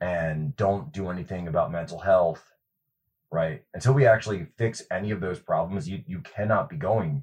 and 0.00 0.56
don't 0.56 0.92
do 0.92 1.08
anything 1.08 1.48
about 1.48 1.72
mental 1.72 2.00
health 2.00 2.52
right? 3.30 3.62
Until 3.74 3.92
we 3.92 4.06
actually 4.06 4.46
fix 4.56 4.82
any 4.90 5.10
of 5.10 5.20
those 5.20 5.38
problems 5.38 5.88
you 5.88 6.02
you 6.06 6.20
cannot 6.20 6.68
be 6.68 6.76
going 6.76 7.22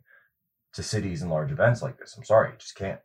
to 0.74 0.84
cities 0.84 1.22
and 1.22 1.32
large 1.32 1.52
events 1.52 1.82
like 1.82 1.98
this. 1.98 2.16
I'm 2.18 2.24
sorry 2.24 2.52
you 2.52 2.58
just 2.58 2.76
can't. 2.76 3.00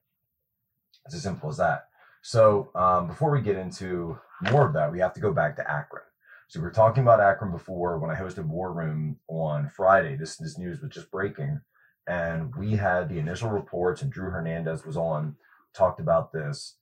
It's 1.06 1.14
as 1.14 1.22
simple 1.22 1.50
as 1.50 1.58
that. 1.58 1.88
So 2.22 2.70
um, 2.74 3.06
before 3.06 3.30
we 3.30 3.40
get 3.40 3.56
into 3.56 4.18
more 4.50 4.66
of 4.66 4.74
that 4.74 4.92
we 4.92 5.00
have 5.00 5.14
to 5.14 5.20
go 5.20 5.32
back 5.32 5.56
to 5.56 5.70
akron. 5.70 6.02
So 6.48 6.60
we 6.60 6.64
were 6.64 6.72
talking 6.72 7.02
about 7.02 7.20
akron 7.20 7.52
before 7.52 7.98
when 7.98 8.10
i 8.10 8.14
hosted 8.14 8.46
war 8.46 8.72
room 8.72 9.18
on 9.28 9.68
friday. 9.68 10.16
This 10.16 10.36
this 10.36 10.58
news 10.58 10.80
was 10.80 10.90
just 10.90 11.10
breaking 11.10 11.60
and 12.08 12.54
we 12.56 12.72
had 12.72 13.08
the 13.08 13.18
initial 13.18 13.50
reports 13.50 14.02
and 14.02 14.10
drew 14.10 14.30
hernandez 14.30 14.84
was 14.84 14.96
on 14.96 15.36
talked 15.74 16.00
about 16.00 16.32
this 16.32 16.76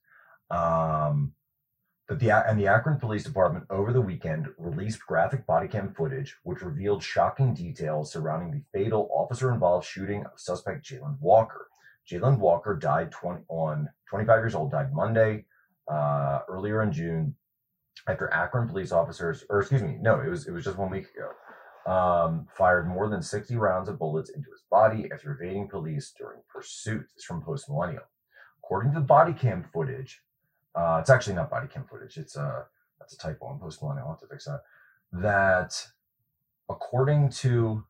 um, 0.49 1.33
but 2.07 2.19
the 2.19 2.31
and 2.31 2.57
the 2.57 2.67
Akron 2.67 2.99
Police 2.99 3.25
Department 3.25 3.65
over 3.69 3.91
the 3.91 4.01
weekend 4.01 4.47
released 4.57 5.05
graphic 5.05 5.45
body 5.45 5.67
cam 5.67 5.93
footage 5.93 6.37
which 6.43 6.61
revealed 6.61 7.03
shocking 7.03 7.53
details 7.53 8.11
surrounding 8.13 8.51
the 8.51 8.63
fatal 8.77 9.09
officer-involved 9.11 9.85
shooting 9.85 10.23
of 10.25 10.39
suspect 10.39 10.85
Jayland 10.85 11.19
Walker. 11.19 11.67
Jayland 12.09 12.37
Walker 12.37 12.75
died 12.75 13.11
20, 13.11 13.43
on 13.49 13.89
25 14.09 14.39
years 14.39 14.55
old, 14.55 14.71
died 14.71 14.93
Monday 14.93 15.45
uh, 15.91 16.39
earlier 16.47 16.81
in 16.81 16.93
June 16.93 17.35
after 18.07 18.31
Akron 18.33 18.69
police 18.69 18.93
officers, 18.93 19.43
or 19.49 19.59
excuse 19.59 19.81
me, 19.81 19.97
no, 19.99 20.21
it 20.21 20.29
was 20.29 20.47
it 20.47 20.51
was 20.51 20.63
just 20.63 20.77
one 20.77 20.89
week 20.89 21.09
ago, 21.13 21.29
um, 21.87 22.47
fired 22.55 22.87
more 22.87 23.09
than 23.09 23.21
60 23.21 23.55
rounds 23.55 23.87
of 23.87 23.97
bullets 23.97 24.29
into 24.29 24.49
his 24.51 24.61
body 24.69 25.09
after 25.11 25.31
evading 25.31 25.69
police 25.69 26.13
during 26.17 26.41
pursuit. 26.49 27.07
This 27.15 27.19
is 27.19 27.23
from 27.23 27.41
Post 27.41 27.69
Millennial. 27.69 28.03
According 28.63 28.93
to 28.93 28.99
the 28.99 29.05
body 29.05 29.33
cam 29.33 29.63
footage, 29.63 30.21
uh, 30.75 30.97
it's 30.99 31.09
actually 31.09 31.35
not 31.35 31.49
body 31.49 31.67
cam 31.67 31.85
footage. 31.85 32.17
It's 32.17 32.35
a 32.35 32.41
uh, 32.41 32.63
that's 32.99 33.13
a 33.13 33.17
typo 33.17 33.45
on 33.45 33.59
Post 33.59 33.81
Millennial. 33.81 34.07
I'll 34.07 34.13
have 34.13 34.21
to 34.21 34.27
fix 34.27 34.45
that. 34.45 34.61
That 35.13 35.87
according 36.69 37.29
to 37.29 37.85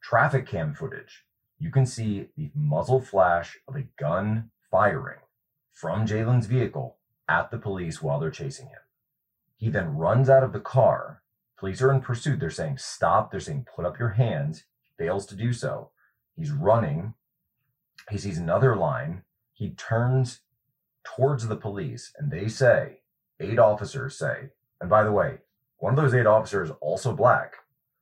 traffic 0.00 0.46
cam 0.46 0.74
footage, 0.74 1.24
you 1.58 1.70
can 1.70 1.86
see 1.86 2.28
the 2.36 2.50
muzzle 2.54 3.00
flash 3.00 3.58
of 3.66 3.74
a 3.74 3.88
gun 3.98 4.50
firing 4.70 5.18
from 5.72 6.06
Jalen's 6.06 6.46
vehicle 6.46 6.96
at 7.28 7.50
the 7.50 7.58
police 7.58 8.00
while 8.00 8.20
they're 8.20 8.30
chasing 8.30 8.66
him. 8.66 8.78
He 9.56 9.68
then 9.68 9.96
runs 9.96 10.30
out 10.30 10.44
of 10.44 10.52
the 10.52 10.60
car. 10.60 11.22
Police 11.60 11.82
are 11.82 11.92
in 11.92 12.00
pursuit. 12.00 12.40
They're 12.40 12.48
saying, 12.48 12.78
stop. 12.78 13.30
They're 13.30 13.38
saying, 13.38 13.66
put 13.76 13.84
up 13.84 13.98
your 13.98 14.08
hands. 14.08 14.64
He 14.80 15.04
fails 15.04 15.26
to 15.26 15.36
do 15.36 15.52
so. 15.52 15.90
He's 16.34 16.50
running. 16.50 17.12
He 18.10 18.16
sees 18.16 18.38
another 18.38 18.74
line. 18.74 19.24
He 19.52 19.72
turns 19.72 20.40
towards 21.04 21.46
the 21.46 21.56
police 21.56 22.14
and 22.16 22.30
they 22.30 22.48
say, 22.48 23.02
eight 23.38 23.58
officers 23.58 24.16
say, 24.16 24.48
and 24.80 24.88
by 24.88 25.04
the 25.04 25.12
way, 25.12 25.40
one 25.76 25.92
of 25.92 26.02
those 26.02 26.14
eight 26.14 26.26
officers, 26.26 26.70
also 26.80 27.14
black, 27.14 27.56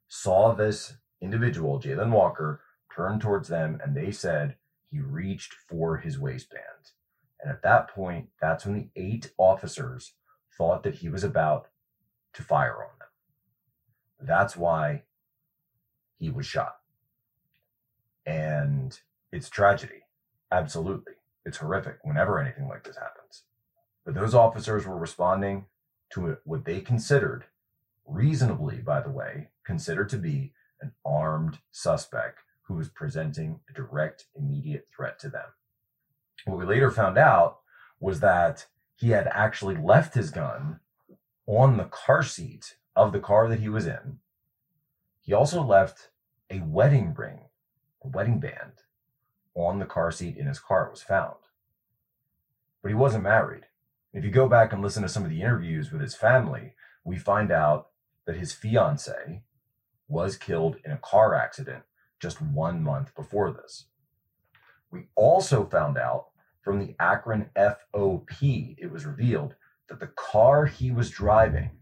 saw 0.07 0.55
this 0.55 0.95
individual, 1.21 1.81
Jayland 1.81 2.13
Walker, 2.13 2.61
turn 2.95 3.19
towards 3.19 3.49
them 3.49 3.81
and 3.83 3.97
they 3.97 4.13
said 4.13 4.55
he 4.89 5.01
reached 5.01 5.53
for 5.69 5.97
his 5.97 6.17
waistband. 6.17 6.93
And 7.41 7.51
at 7.51 7.63
that 7.63 7.89
point, 7.89 8.29
that's 8.41 8.65
when 8.65 8.75
the 8.75 8.89
eight 8.95 9.33
officers 9.37 10.13
thought 10.57 10.85
that 10.85 10.97
he 10.97 11.09
was 11.09 11.25
about 11.25 11.67
to 12.35 12.43
fire 12.45 12.77
on. 12.77 12.98
That's 14.21 14.57
why 14.57 15.03
he 16.19 16.31
was 16.31 16.47
shot. 16.47 16.77
And 18.27 18.99
it's 19.33 19.49
tragedy. 19.49 20.03
Absolutely. 20.51 21.15
It's 21.45 21.59
horrific 21.59 21.99
whenever 22.03 22.39
anything 22.39 22.69
like 22.69 22.85
this 22.85 22.97
happens. 22.97 23.45
But 24.05 24.15
those 24.15 24.35
officers 24.35 24.87
were 24.87 24.97
responding 24.97 25.67
to 26.13 26.39
what 26.45 26.65
they 26.65 26.81
considered, 26.81 27.45
reasonably, 28.07 28.79
by 28.79 29.01
the 29.01 29.11
way, 29.11 29.51
considered 29.65 30.09
to 30.11 30.17
be 30.17 30.53
an 30.81 30.93
armed 31.05 31.59
suspect 31.71 32.41
who 32.63 32.75
was 32.75 32.89
presenting 32.89 33.61
a 33.69 33.73
direct, 33.73 34.27
immediate 34.35 34.89
threat 34.95 35.19
to 35.21 35.29
them. 35.29 35.47
What 36.45 36.59
we 36.59 36.65
later 36.65 36.91
found 36.91 37.19
out 37.19 37.59
was 38.01 38.21
that 38.21 38.67
he 38.95 39.11
had 39.11 39.29
actually 39.29 39.77
left 39.77 40.15
his 40.15 40.31
gun 40.31 40.81
on 41.47 41.77
the 41.77 41.85
car 41.85 42.23
seat 42.23 42.77
of 42.99 43.13
the 43.13 43.21
car 43.21 43.49
that 43.49 43.61
he 43.61 43.69
was 43.69 43.87
in. 43.87 44.19
He 45.21 45.33
also 45.33 45.63
left 45.63 46.11
a 46.51 46.59
wedding 46.59 47.15
ring, 47.17 47.43
a 48.03 48.09
wedding 48.09 48.41
band, 48.41 48.83
on 49.55 49.79
the 49.79 49.87
car 49.87 50.11
seat 50.11 50.37
in 50.37 50.49
his 50.49 50.59
car. 50.59 50.87
It 50.87 50.91
was 50.91 51.03
found. 51.03 51.37
But 52.83 52.89
he 52.89 52.97
wasn't 52.97 53.23
married. 53.23 53.67
If 54.13 54.25
you 54.25 54.33
go 54.33 54.49
back 54.49 54.73
and 54.73 54.83
listen 54.83 55.05
to 55.05 55.09
some 55.09 55.23
of 55.23 55.31
the 55.31 55.43
interviews 55.43 55.93
with 55.93 56.01
his 56.01 56.17
family, 56.17 56.75
we 57.05 57.17
find 57.17 57.53
out 57.53 57.91
that 58.27 58.37
his 58.37 58.53
fiance 58.53 59.43
was 60.09 60.37
killed 60.37 60.77
in 60.85 60.91
a 60.91 60.99
car 60.99 61.37
accident 61.37 61.85
just 62.21 62.43
one 62.43 62.83
month 62.83 63.15
before 63.15 63.53
this. 63.53 63.87
We 64.91 65.07
also 65.15 65.65
found 65.65 65.99
out 65.99 66.31
from 66.63 66.81
the 66.81 66.97
Akron 66.99 67.51
FOP, 67.55 68.77
it 68.77 68.91
was 68.91 69.07
revealed 69.07 69.55
that 69.89 70.01
the 70.01 70.09
car 70.09 70.67
he 70.67 70.91
was 70.91 71.11
driving 71.11 71.79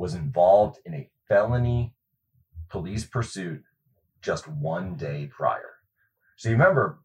was 0.00 0.14
involved 0.14 0.78
in 0.86 0.94
a 0.94 1.10
felony 1.28 1.92
police 2.70 3.04
pursuit 3.04 3.62
just 4.22 4.48
one 4.48 4.96
day 4.96 5.28
prior. 5.30 5.74
So 6.36 6.48
you 6.48 6.54
remember, 6.54 7.00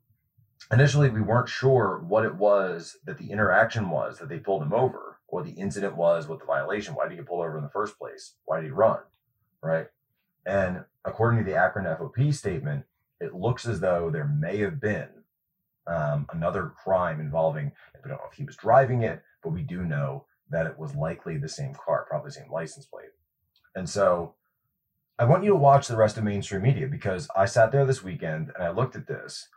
initially 0.72 1.10
we 1.10 1.20
weren't 1.20 1.50
sure 1.50 2.02
what 2.08 2.24
it 2.24 2.36
was 2.36 2.96
that 3.04 3.18
the 3.18 3.32
interaction 3.32 3.90
was 3.90 4.18
that 4.20 4.30
they 4.30 4.40
pulled 4.40 4.62
him 4.62 4.72
over, 4.72 5.18
what 5.28 5.44
the 5.44 5.52
incident 5.52 5.98
was, 5.98 6.30
what 6.30 6.40
the 6.40 6.46
violation, 6.46 6.96
why 6.96 7.10
did 7.10 7.18
he 7.18 7.24
pulled 7.24 7.46
over 7.46 7.58
in 7.58 7.64
the 7.64 7.70
first 7.70 8.00
place? 8.00 8.36
Why 8.46 8.62
did 8.62 8.68
he 8.68 8.72
run? 8.72 9.00
Right. 9.62 9.88
And 10.46 10.86
according 11.04 11.44
to 11.44 11.52
the 11.52 11.58
Akron 11.58 11.86
FOP 11.86 12.34
statement, 12.34 12.86
it 13.20 13.36
looks 13.36 13.68
as 13.68 13.82
though 13.82 14.10
there 14.10 14.28
may 14.28 14.58
have 14.60 14.80
been 14.80 15.10
um, 15.86 16.28
another 16.32 16.72
crime 16.82 17.20
involving, 17.20 17.74
we 18.02 18.10
don't 18.10 18.20
know 18.20 18.30
if 18.32 18.38
he 18.38 18.46
was 18.46 18.56
driving 18.56 19.02
it, 19.02 19.22
but 19.44 19.50
we 19.50 19.64
do 19.64 19.84
know 19.84 20.26
that 20.50 20.66
it 20.66 20.78
was 20.78 20.96
likely 20.96 21.38
the 21.38 21.50
same 21.50 21.74
car, 21.74 22.06
probably 22.08 22.32
same 22.32 22.52
license 22.52 22.86
plate. 22.86 23.10
And 23.76 23.90
so 23.90 24.36
I 25.18 25.26
want 25.26 25.44
you 25.44 25.52
to 25.52 25.56
watch 25.56 25.88
the 25.88 25.98
rest 25.98 26.18
of 26.18 26.24
mainstream 26.24 26.62
media 26.62 26.88
because 26.88 27.28
I 27.36 27.46
sat 27.46 27.72
there 27.72 27.86
this 27.86 28.04
weekend 28.04 28.52
and 28.56 28.64
I 28.64 28.72
looked 28.72 28.96
at 28.96 29.08
this 29.08 29.48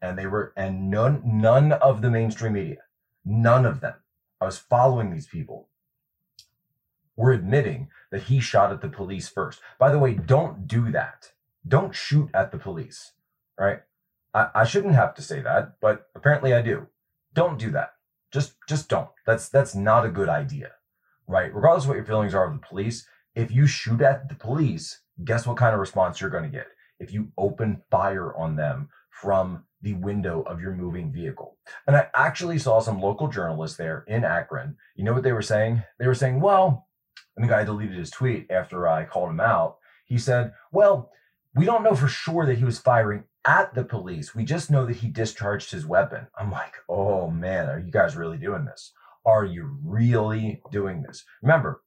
and 0.00 0.18
they 0.18 0.26
were, 0.26 0.52
and 0.56 0.90
none, 0.90 1.22
none 1.24 1.72
of 1.72 2.02
the 2.02 2.10
mainstream 2.10 2.54
media, 2.54 2.78
none 3.24 3.64
of 3.64 3.80
them, 3.80 3.94
I 4.40 4.46
was 4.46 4.58
following 4.58 5.12
these 5.12 5.26
people, 5.26 5.68
were 7.14 7.32
admitting 7.32 7.88
that 8.10 8.24
he 8.24 8.40
shot 8.40 8.72
at 8.72 8.80
the 8.80 8.88
police 8.88 9.28
first. 9.28 9.60
By 9.78 9.92
the 9.92 9.98
way, 9.98 10.14
don't 10.14 10.66
do 10.66 10.90
that. 10.90 11.32
Don't 11.66 11.94
shoot 11.94 12.30
at 12.34 12.50
the 12.50 12.58
police, 12.58 13.12
right? 13.58 13.80
I, 14.34 14.48
I 14.54 14.64
shouldn't 14.64 14.94
have 14.94 15.14
to 15.14 15.22
say 15.22 15.40
that, 15.40 15.74
but 15.80 16.08
apparently 16.14 16.52
I 16.54 16.62
do. 16.62 16.88
Don't 17.34 17.58
do 17.58 17.70
that. 17.70 17.92
Just 18.32 18.54
just 18.68 18.88
don't. 18.88 19.08
That's 19.26 19.48
that's 19.48 19.74
not 19.74 20.06
a 20.06 20.10
good 20.10 20.28
idea. 20.28 20.72
Right? 21.26 21.54
Regardless 21.54 21.84
of 21.84 21.88
what 21.88 21.96
your 21.96 22.04
feelings 22.04 22.34
are 22.34 22.46
of 22.46 22.52
the 22.52 22.66
police, 22.66 23.06
if 23.34 23.50
you 23.50 23.66
shoot 23.66 24.00
at 24.00 24.28
the 24.28 24.34
police, 24.34 25.00
guess 25.24 25.46
what 25.46 25.56
kind 25.56 25.74
of 25.74 25.80
response 25.80 26.20
you're 26.20 26.30
going 26.30 26.44
to 26.44 26.56
get? 26.56 26.66
If 26.98 27.12
you 27.12 27.32
open 27.38 27.82
fire 27.90 28.34
on 28.36 28.56
them 28.56 28.88
from 29.10 29.64
the 29.82 29.94
window 29.94 30.42
of 30.42 30.60
your 30.60 30.72
moving 30.72 31.12
vehicle. 31.12 31.56
And 31.86 31.96
I 31.96 32.06
actually 32.14 32.58
saw 32.58 32.80
some 32.80 33.00
local 33.00 33.28
journalists 33.28 33.76
there 33.76 34.04
in 34.06 34.24
Akron. 34.24 34.76
You 34.94 35.04
know 35.04 35.12
what 35.12 35.24
they 35.24 35.32
were 35.32 35.42
saying? 35.42 35.82
They 35.98 36.06
were 36.06 36.14
saying, 36.14 36.40
well, 36.40 36.86
and 37.36 37.44
the 37.44 37.48
guy 37.48 37.64
deleted 37.64 37.96
his 37.96 38.10
tweet 38.10 38.50
after 38.50 38.88
I 38.88 39.04
called 39.04 39.30
him 39.30 39.40
out. 39.40 39.78
He 40.06 40.18
said, 40.18 40.52
well, 40.70 41.10
we 41.54 41.64
don't 41.64 41.82
know 41.82 41.94
for 41.94 42.08
sure 42.08 42.46
that 42.46 42.58
he 42.58 42.64
was 42.64 42.78
firing 42.78 43.24
at 43.44 43.74
the 43.74 43.84
police. 43.84 44.34
We 44.34 44.44
just 44.44 44.70
know 44.70 44.86
that 44.86 44.96
he 44.96 45.08
discharged 45.08 45.70
his 45.70 45.86
weapon. 45.86 46.28
I'm 46.38 46.50
like, 46.50 46.74
oh 46.88 47.30
man, 47.30 47.68
are 47.68 47.78
you 47.78 47.90
guys 47.90 48.16
really 48.16 48.38
doing 48.38 48.64
this? 48.64 48.92
Are 49.24 49.44
you 49.44 49.78
really 49.84 50.62
doing 50.70 51.02
this? 51.02 51.24
Remember, 51.42 51.82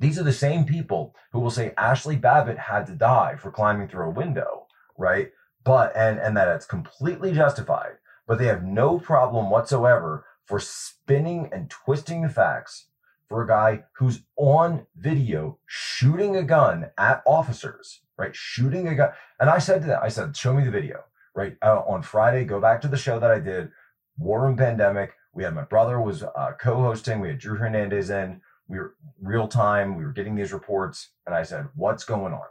these 0.00 0.18
are 0.18 0.24
the 0.24 0.32
same 0.32 0.64
people 0.64 1.14
who 1.32 1.40
will 1.40 1.50
say 1.50 1.72
Ashley 1.76 2.16
Babbitt 2.16 2.58
had 2.58 2.86
to 2.86 2.94
die 2.94 3.36
for 3.36 3.50
climbing 3.50 3.88
through 3.88 4.06
a 4.06 4.10
window, 4.10 4.66
right? 4.98 5.30
But 5.64 5.94
and 5.96 6.18
and 6.18 6.36
that 6.36 6.48
it's 6.48 6.66
completely 6.66 7.32
justified, 7.32 7.98
but 8.26 8.38
they 8.38 8.46
have 8.46 8.64
no 8.64 8.98
problem 8.98 9.50
whatsoever 9.50 10.24
for 10.44 10.60
spinning 10.60 11.48
and 11.52 11.70
twisting 11.70 12.22
the 12.22 12.28
facts 12.28 12.86
for 13.28 13.42
a 13.42 13.48
guy 13.48 13.84
who's 13.96 14.22
on 14.36 14.86
video 14.96 15.58
shooting 15.66 16.36
a 16.36 16.42
gun 16.42 16.90
at 16.96 17.22
officers, 17.26 18.02
right? 18.18 18.34
Shooting 18.34 18.88
a 18.88 18.94
gun. 18.94 19.10
And 19.40 19.50
I 19.50 19.58
said 19.58 19.82
to 19.82 19.86
them, 19.88 20.00
I 20.02 20.08
said, 20.08 20.36
show 20.36 20.54
me 20.54 20.64
the 20.64 20.70
video, 20.70 21.04
right? 21.34 21.56
Uh, 21.62 21.82
on 21.86 22.02
Friday, 22.02 22.44
go 22.44 22.60
back 22.60 22.80
to 22.82 22.88
the 22.88 22.96
show 22.96 23.18
that 23.18 23.30
I 23.30 23.38
did, 23.38 23.70
War 24.18 24.42
Room 24.42 24.56
Pandemic. 24.56 25.12
We 25.34 25.44
had 25.44 25.54
my 25.54 25.64
brother 25.64 26.00
was 26.00 26.22
uh, 26.22 26.52
co-hosting. 26.58 27.20
We 27.20 27.28
had 27.28 27.38
Drew 27.38 27.56
Hernandez 27.56 28.10
in. 28.10 28.40
We 28.68 28.78
were 28.78 28.94
real 29.20 29.48
time. 29.48 29.96
We 29.96 30.04
were 30.04 30.12
getting 30.12 30.34
these 30.34 30.52
reports. 30.52 31.10
And 31.26 31.34
I 31.34 31.42
said, 31.42 31.68
what's 31.74 32.04
going 32.04 32.32
on? 32.32 32.46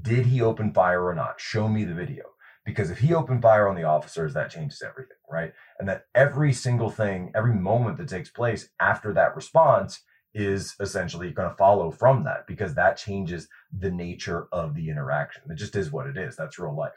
Did 0.00 0.26
he 0.26 0.40
open 0.40 0.72
fire 0.72 1.04
or 1.04 1.14
not? 1.14 1.40
Show 1.40 1.68
me 1.68 1.84
the 1.84 1.94
video. 1.94 2.24
Because 2.64 2.90
if 2.90 2.98
he 2.98 3.12
opened 3.12 3.42
fire 3.42 3.68
on 3.68 3.76
the 3.76 3.82
officers, 3.82 4.32
that 4.32 4.50
changes 4.50 4.82
everything, 4.82 5.18
right? 5.30 5.52
And 5.78 5.88
that 5.88 6.06
every 6.14 6.52
single 6.52 6.88
thing, 6.88 7.30
every 7.34 7.52
moment 7.52 7.98
that 7.98 8.08
takes 8.08 8.30
place 8.30 8.70
after 8.80 9.12
that 9.12 9.36
response 9.36 10.00
is 10.34 10.74
essentially 10.80 11.30
going 11.30 11.48
to 11.48 11.56
follow 11.56 11.90
from 11.90 12.24
that 12.24 12.46
because 12.46 12.74
that 12.74 12.96
changes 12.96 13.48
the 13.72 13.90
nature 13.90 14.48
of 14.52 14.74
the 14.74 14.90
interaction. 14.90 15.42
It 15.50 15.56
just 15.56 15.76
is 15.76 15.92
what 15.92 16.06
it 16.06 16.16
is. 16.16 16.36
That's 16.36 16.58
real 16.58 16.76
life. 16.76 16.92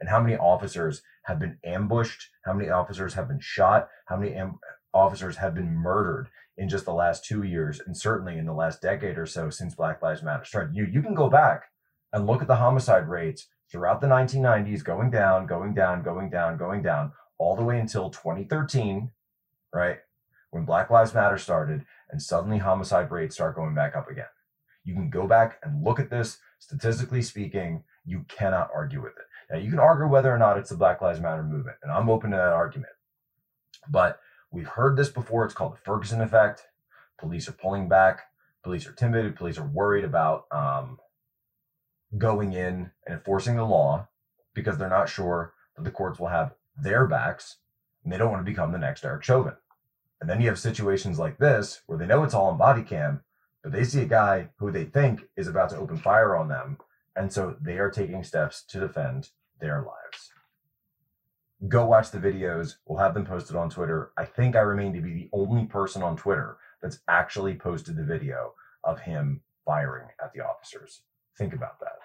And 0.00 0.08
how 0.08 0.20
many 0.20 0.36
officers 0.36 1.02
have 1.24 1.38
been 1.38 1.58
ambushed? 1.64 2.30
How 2.44 2.54
many 2.54 2.70
officers 2.70 3.14
have 3.14 3.28
been 3.28 3.40
shot? 3.40 3.88
How 4.06 4.16
many 4.16 4.34
am- 4.34 4.58
officers 4.94 5.36
have 5.36 5.54
been 5.54 5.74
murdered 5.74 6.28
in 6.56 6.68
just 6.68 6.86
the 6.86 6.94
last 6.94 7.24
two 7.24 7.42
years, 7.42 7.80
and 7.84 7.96
certainly 7.96 8.38
in 8.38 8.46
the 8.46 8.54
last 8.54 8.80
decade 8.80 9.18
or 9.18 9.26
so 9.26 9.50
since 9.50 9.74
Black 9.74 10.02
Lives 10.02 10.22
Matter 10.22 10.44
started? 10.44 10.74
You 10.74 10.86
you 10.86 11.02
can 11.02 11.14
go 11.14 11.28
back 11.28 11.64
and 12.12 12.26
look 12.26 12.40
at 12.40 12.48
the 12.48 12.56
homicide 12.56 13.08
rates 13.08 13.46
throughout 13.70 14.00
the 14.00 14.06
1990s 14.06 14.82
going 14.82 15.10
down, 15.10 15.46
going 15.46 15.74
down, 15.74 16.02
going 16.02 16.30
down, 16.30 16.56
going 16.56 16.82
down, 16.82 17.12
all 17.38 17.54
the 17.56 17.62
way 17.62 17.78
until 17.78 18.10
2013, 18.10 19.10
right? 19.72 19.98
When 20.50 20.64
Black 20.64 20.90
Lives 20.90 21.14
Matter 21.14 21.38
started, 21.38 21.84
and 22.10 22.20
suddenly 22.20 22.58
homicide 22.58 23.10
rates 23.10 23.34
start 23.34 23.56
going 23.56 23.74
back 23.74 23.96
up 23.96 24.10
again. 24.10 24.26
You 24.84 24.94
can 24.94 25.10
go 25.10 25.26
back 25.26 25.58
and 25.62 25.84
look 25.84 26.00
at 26.00 26.10
this. 26.10 26.38
Statistically 26.58 27.22
speaking, 27.22 27.84
you 28.04 28.24
cannot 28.28 28.70
argue 28.74 29.02
with 29.02 29.12
it. 29.12 29.24
Now, 29.50 29.58
you 29.58 29.70
can 29.70 29.78
argue 29.78 30.06
whether 30.06 30.32
or 30.32 30.38
not 30.38 30.58
it's 30.58 30.70
the 30.70 30.76
Black 30.76 31.00
Lives 31.00 31.20
Matter 31.20 31.42
movement, 31.42 31.78
and 31.82 31.90
I'm 31.90 32.08
open 32.08 32.30
to 32.30 32.36
that 32.36 32.52
argument. 32.52 32.92
But 33.88 34.20
we've 34.50 34.68
heard 34.68 34.96
this 34.96 35.08
before. 35.08 35.44
It's 35.44 35.54
called 35.54 35.72
the 35.72 35.78
Ferguson 35.84 36.20
effect. 36.20 36.66
Police 37.18 37.48
are 37.48 37.52
pulling 37.52 37.88
back. 37.88 38.22
Police 38.62 38.86
are 38.86 38.92
timid. 38.92 39.36
Police 39.36 39.58
are 39.58 39.66
worried 39.66 40.04
about 40.04 40.46
um, 40.52 40.98
going 42.16 42.52
in 42.52 42.90
and 43.06 43.14
enforcing 43.14 43.56
the 43.56 43.64
law 43.64 44.08
because 44.54 44.78
they're 44.78 44.88
not 44.88 45.08
sure 45.08 45.54
that 45.76 45.84
the 45.84 45.90
courts 45.90 46.18
will 46.18 46.28
have 46.28 46.54
their 46.76 47.06
backs 47.06 47.56
and 48.04 48.12
they 48.12 48.18
don't 48.18 48.30
want 48.30 48.44
to 48.44 48.50
become 48.50 48.72
the 48.72 48.78
next 48.78 49.02
Derek 49.02 49.22
Chauvin. 49.22 49.54
And 50.20 50.28
then 50.28 50.40
you 50.40 50.48
have 50.48 50.58
situations 50.58 51.18
like 51.18 51.38
this 51.38 51.80
where 51.86 51.98
they 51.98 52.06
know 52.06 52.24
it's 52.24 52.34
all 52.34 52.50
on 52.50 52.58
body 52.58 52.82
cam, 52.82 53.22
but 53.62 53.72
they 53.72 53.84
see 53.84 54.02
a 54.02 54.06
guy 54.06 54.50
who 54.58 54.70
they 54.70 54.84
think 54.84 55.22
is 55.36 55.48
about 55.48 55.70
to 55.70 55.78
open 55.78 55.96
fire 55.96 56.36
on 56.36 56.48
them. 56.48 56.78
And 57.16 57.32
so 57.32 57.56
they 57.60 57.78
are 57.78 57.90
taking 57.90 58.22
steps 58.22 58.62
to 58.68 58.80
defend 58.80 59.30
their 59.60 59.78
lives. 59.78 60.32
Go 61.68 61.86
watch 61.86 62.10
the 62.10 62.18
videos. 62.18 62.76
We'll 62.86 62.98
have 62.98 63.14
them 63.14 63.26
posted 63.26 63.56
on 63.56 63.68
Twitter. 63.68 64.12
I 64.16 64.24
think 64.24 64.56
I 64.56 64.60
remain 64.60 64.94
to 64.94 65.00
be 65.00 65.12
the 65.12 65.28
only 65.32 65.66
person 65.66 66.02
on 66.02 66.16
Twitter 66.16 66.56
that's 66.82 67.00
actually 67.08 67.54
posted 67.54 67.96
the 67.96 68.04
video 68.04 68.54
of 68.84 69.00
him 69.00 69.42
firing 69.66 70.08
at 70.22 70.32
the 70.32 70.40
officers. 70.40 71.02
Think 71.36 71.52
about 71.52 71.78
that. 71.80 71.98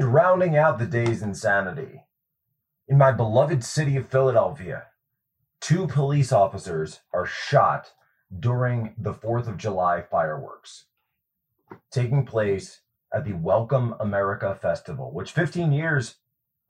And 0.00 0.14
rounding 0.14 0.56
out 0.56 0.78
the 0.78 0.86
day's 0.86 1.20
insanity, 1.20 2.06
in 2.88 2.96
my 2.96 3.12
beloved 3.12 3.62
city 3.62 3.98
of 3.98 4.08
Philadelphia, 4.08 4.84
two 5.60 5.86
police 5.86 6.32
officers 6.32 7.00
are 7.12 7.26
shot 7.26 7.92
during 8.34 8.94
the 8.96 9.12
4th 9.12 9.46
of 9.46 9.58
July 9.58 10.00
fireworks 10.00 10.86
taking 11.92 12.24
place 12.24 12.80
at 13.12 13.26
the 13.26 13.34
Welcome 13.34 13.94
America 14.00 14.58
Festival, 14.62 15.12
which 15.12 15.32
15 15.32 15.70
years 15.70 16.14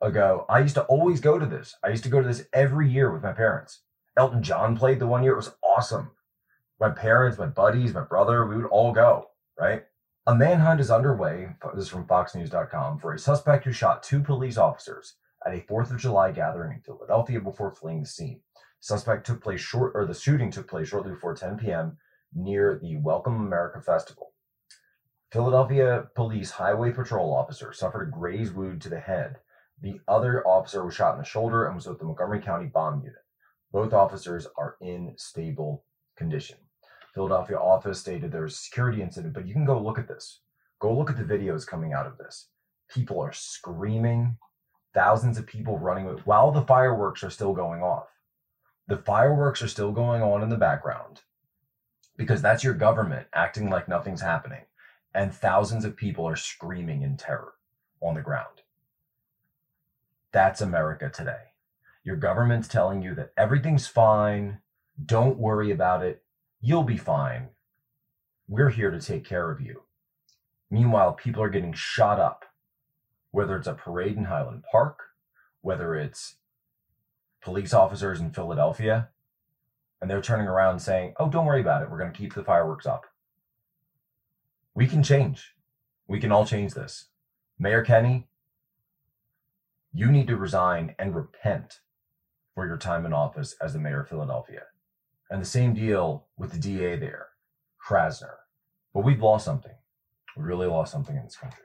ago, 0.00 0.44
I 0.48 0.58
used 0.58 0.74
to 0.74 0.82
always 0.86 1.20
go 1.20 1.38
to 1.38 1.46
this. 1.46 1.76
I 1.84 1.90
used 1.90 2.02
to 2.02 2.10
go 2.10 2.20
to 2.20 2.26
this 2.26 2.48
every 2.52 2.90
year 2.90 3.12
with 3.12 3.22
my 3.22 3.32
parents. 3.32 3.82
Elton 4.16 4.42
John 4.42 4.76
played 4.76 4.98
the 4.98 5.06
one 5.06 5.22
year, 5.22 5.34
it 5.34 5.36
was 5.36 5.54
awesome. 5.62 6.10
My 6.80 6.90
parents, 6.90 7.38
my 7.38 7.46
buddies, 7.46 7.94
my 7.94 8.02
brother, 8.02 8.44
we 8.44 8.56
would 8.56 8.66
all 8.66 8.92
go, 8.92 9.28
right? 9.56 9.84
A 10.26 10.34
manhunt 10.34 10.80
is 10.80 10.90
underway, 10.90 11.48
this 11.74 11.84
is 11.84 11.88
from 11.88 12.06
FoxNews.com, 12.06 12.98
for 12.98 13.14
a 13.14 13.18
suspect 13.18 13.64
who 13.64 13.72
shot 13.72 14.02
two 14.02 14.20
police 14.20 14.58
officers 14.58 15.16
at 15.46 15.54
a 15.54 15.60
4th 15.60 15.90
of 15.90 15.98
July 15.98 16.30
gathering 16.30 16.74
in 16.74 16.82
Philadelphia 16.82 17.40
before 17.40 17.74
fleeing 17.74 18.02
the 18.02 18.06
scene. 18.06 18.42
Suspect 18.80 19.26
took 19.26 19.42
place 19.42 19.62
short, 19.62 19.92
or 19.94 20.04
the 20.04 20.12
shooting 20.12 20.50
took 20.50 20.68
place 20.68 20.88
shortly 20.88 21.12
before 21.12 21.34
10 21.34 21.56
p.m. 21.56 21.96
near 22.34 22.78
the 22.78 22.96
Welcome 22.98 23.40
America 23.40 23.80
Festival. 23.80 24.34
Philadelphia 25.32 26.08
Police 26.14 26.50
Highway 26.50 26.92
Patrol 26.92 27.34
officer 27.34 27.72
suffered 27.72 28.08
a 28.08 28.10
graze 28.10 28.52
wound 28.52 28.82
to 28.82 28.90
the 28.90 29.00
head. 29.00 29.36
The 29.80 30.00
other 30.06 30.46
officer 30.46 30.84
was 30.84 30.94
shot 30.94 31.14
in 31.14 31.18
the 31.18 31.24
shoulder 31.24 31.64
and 31.64 31.74
was 31.74 31.86
with 31.86 31.98
the 31.98 32.04
Montgomery 32.04 32.42
County 32.42 32.66
Bomb 32.66 33.00
Unit. 33.00 33.24
Both 33.72 33.94
officers 33.94 34.46
are 34.58 34.76
in 34.82 35.14
stable 35.16 35.86
condition. 36.14 36.58
Philadelphia 37.14 37.58
office 37.58 38.00
stated 38.00 38.30
there 38.30 38.42
was 38.42 38.54
a 38.54 38.56
security 38.56 39.02
incident, 39.02 39.34
but 39.34 39.46
you 39.46 39.52
can 39.52 39.64
go 39.64 39.80
look 39.80 39.98
at 39.98 40.08
this. 40.08 40.40
Go 40.80 40.96
look 40.96 41.10
at 41.10 41.16
the 41.16 41.22
videos 41.22 41.66
coming 41.66 41.92
out 41.92 42.06
of 42.06 42.18
this. 42.18 42.48
People 42.88 43.20
are 43.20 43.32
screaming, 43.32 44.36
thousands 44.94 45.38
of 45.38 45.46
people 45.46 45.78
running 45.78 46.06
while 46.24 46.50
the 46.50 46.62
fireworks 46.62 47.22
are 47.22 47.30
still 47.30 47.52
going 47.52 47.82
off. 47.82 48.08
The 48.88 48.96
fireworks 48.96 49.62
are 49.62 49.68
still 49.68 49.92
going 49.92 50.22
on 50.22 50.42
in 50.42 50.48
the 50.48 50.56
background 50.56 51.20
because 52.16 52.42
that's 52.42 52.64
your 52.64 52.74
government 52.74 53.26
acting 53.32 53.70
like 53.70 53.88
nothing's 53.88 54.20
happening. 54.20 54.62
And 55.14 55.32
thousands 55.32 55.84
of 55.84 55.96
people 55.96 56.26
are 56.26 56.36
screaming 56.36 57.02
in 57.02 57.16
terror 57.16 57.54
on 58.00 58.14
the 58.14 58.20
ground. 58.20 58.62
That's 60.32 60.60
America 60.60 61.10
today. 61.10 61.54
Your 62.04 62.16
government's 62.16 62.68
telling 62.68 63.02
you 63.02 63.14
that 63.16 63.32
everything's 63.36 63.86
fine. 63.86 64.60
Don't 65.04 65.38
worry 65.38 65.70
about 65.70 66.02
it. 66.04 66.22
You'll 66.60 66.82
be 66.82 66.98
fine. 66.98 67.48
We're 68.46 68.68
here 68.70 68.90
to 68.90 69.00
take 69.00 69.24
care 69.24 69.50
of 69.50 69.60
you. 69.60 69.84
Meanwhile, 70.70 71.14
people 71.14 71.42
are 71.42 71.48
getting 71.48 71.72
shot 71.72 72.20
up, 72.20 72.44
whether 73.30 73.56
it's 73.56 73.66
a 73.66 73.74
parade 73.74 74.16
in 74.16 74.24
Highland 74.24 74.64
Park, 74.70 74.98
whether 75.62 75.94
it's 75.94 76.36
police 77.40 77.72
officers 77.72 78.20
in 78.20 78.30
Philadelphia, 78.30 79.08
and 80.00 80.10
they're 80.10 80.20
turning 80.20 80.46
around 80.46 80.80
saying, 80.80 81.14
Oh, 81.18 81.28
don't 81.28 81.46
worry 81.46 81.60
about 81.62 81.82
it. 81.82 81.90
We're 81.90 81.98
going 81.98 82.12
to 82.12 82.18
keep 82.18 82.34
the 82.34 82.44
fireworks 82.44 82.86
up. 82.86 83.04
We 84.74 84.86
can 84.86 85.02
change. 85.02 85.54
We 86.06 86.20
can 86.20 86.30
all 86.30 86.44
change 86.44 86.74
this. 86.74 87.06
Mayor 87.58 87.82
Kenney, 87.82 88.28
you 89.92 90.10
need 90.12 90.26
to 90.28 90.36
resign 90.36 90.94
and 90.98 91.14
repent 91.14 91.80
for 92.54 92.66
your 92.66 92.76
time 92.76 93.06
in 93.06 93.12
office 93.12 93.54
as 93.62 93.72
the 93.72 93.78
mayor 93.78 94.02
of 94.02 94.08
Philadelphia. 94.08 94.62
And 95.30 95.40
the 95.40 95.46
same 95.46 95.74
deal 95.74 96.26
with 96.36 96.50
the 96.50 96.58
DA 96.58 96.96
there, 96.96 97.28
Krasner. 97.88 98.34
But 98.92 99.04
we've 99.04 99.22
lost 99.22 99.44
something. 99.44 99.74
We 100.36 100.42
really 100.42 100.66
lost 100.66 100.90
something 100.90 101.16
in 101.16 101.22
this 101.22 101.36
country. 101.36 101.64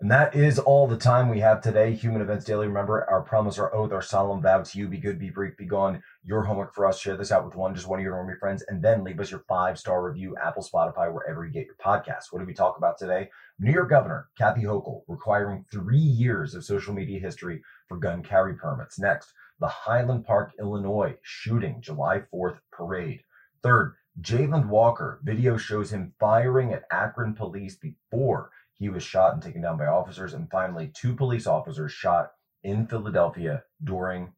And 0.00 0.10
that 0.10 0.34
is 0.34 0.58
all 0.58 0.88
the 0.88 0.98
time 0.98 1.28
we 1.28 1.38
have 1.38 1.62
today. 1.62 1.94
Human 1.94 2.20
Events 2.20 2.44
Daily. 2.44 2.66
Remember, 2.66 3.08
our 3.08 3.22
promise, 3.22 3.58
our 3.60 3.72
oath, 3.72 3.92
our 3.92 4.02
solemn 4.02 4.42
vow 4.42 4.60
to 4.60 4.78
you 4.78 4.88
be 4.88 4.98
good, 4.98 5.20
be 5.20 5.30
brief, 5.30 5.56
be 5.56 5.64
gone. 5.64 6.02
Your 6.24 6.42
homework 6.42 6.74
for 6.74 6.84
us. 6.84 6.98
Share 6.98 7.16
this 7.16 7.30
out 7.30 7.44
with 7.44 7.54
one, 7.54 7.74
just 7.74 7.86
one 7.86 8.00
of 8.00 8.04
your 8.04 8.14
normie 8.14 8.38
friends, 8.38 8.64
and 8.68 8.82
then 8.82 9.04
leave 9.04 9.20
us 9.20 9.30
your 9.30 9.44
five 9.48 9.78
star 9.78 10.04
review, 10.04 10.36
Apple, 10.44 10.62
Spotify, 10.62 11.10
wherever 11.10 11.46
you 11.46 11.52
get 11.52 11.64
your 11.66 11.76
podcasts. 11.76 12.32
What 12.32 12.40
did 12.40 12.48
we 12.48 12.54
talk 12.54 12.76
about 12.76 12.98
today? 12.98 13.30
New 13.60 13.72
York 13.72 13.88
Governor 13.88 14.28
Kathy 14.36 14.64
Hochul 14.64 15.02
requiring 15.06 15.64
three 15.70 15.96
years 15.96 16.54
of 16.54 16.64
social 16.64 16.92
media 16.92 17.20
history 17.20 17.62
for 17.88 17.96
gun 17.96 18.22
carry 18.22 18.56
permits. 18.56 18.98
Next, 18.98 19.32
the 19.60 19.68
Highland 19.68 20.24
Park, 20.24 20.52
Illinois 20.58 21.16
shooting, 21.22 21.80
July 21.80 22.22
4th 22.32 22.58
parade. 22.72 23.22
Third, 23.62 23.94
Jayland 24.20 24.68
Walker 24.68 25.20
video 25.22 25.56
shows 25.56 25.92
him 25.92 26.14
firing 26.18 26.72
at 26.72 26.84
Akron 26.90 27.34
police 27.34 27.76
before 27.76 28.50
he 28.74 28.88
was 28.88 29.02
shot 29.02 29.32
and 29.32 29.42
taken 29.42 29.62
down 29.62 29.78
by 29.78 29.86
officers. 29.86 30.34
And 30.34 30.50
finally, 30.50 30.92
two 30.94 31.14
police 31.14 31.46
officers 31.46 31.92
shot 31.92 32.32
in 32.62 32.86
Philadelphia 32.86 33.64
during 33.82 34.32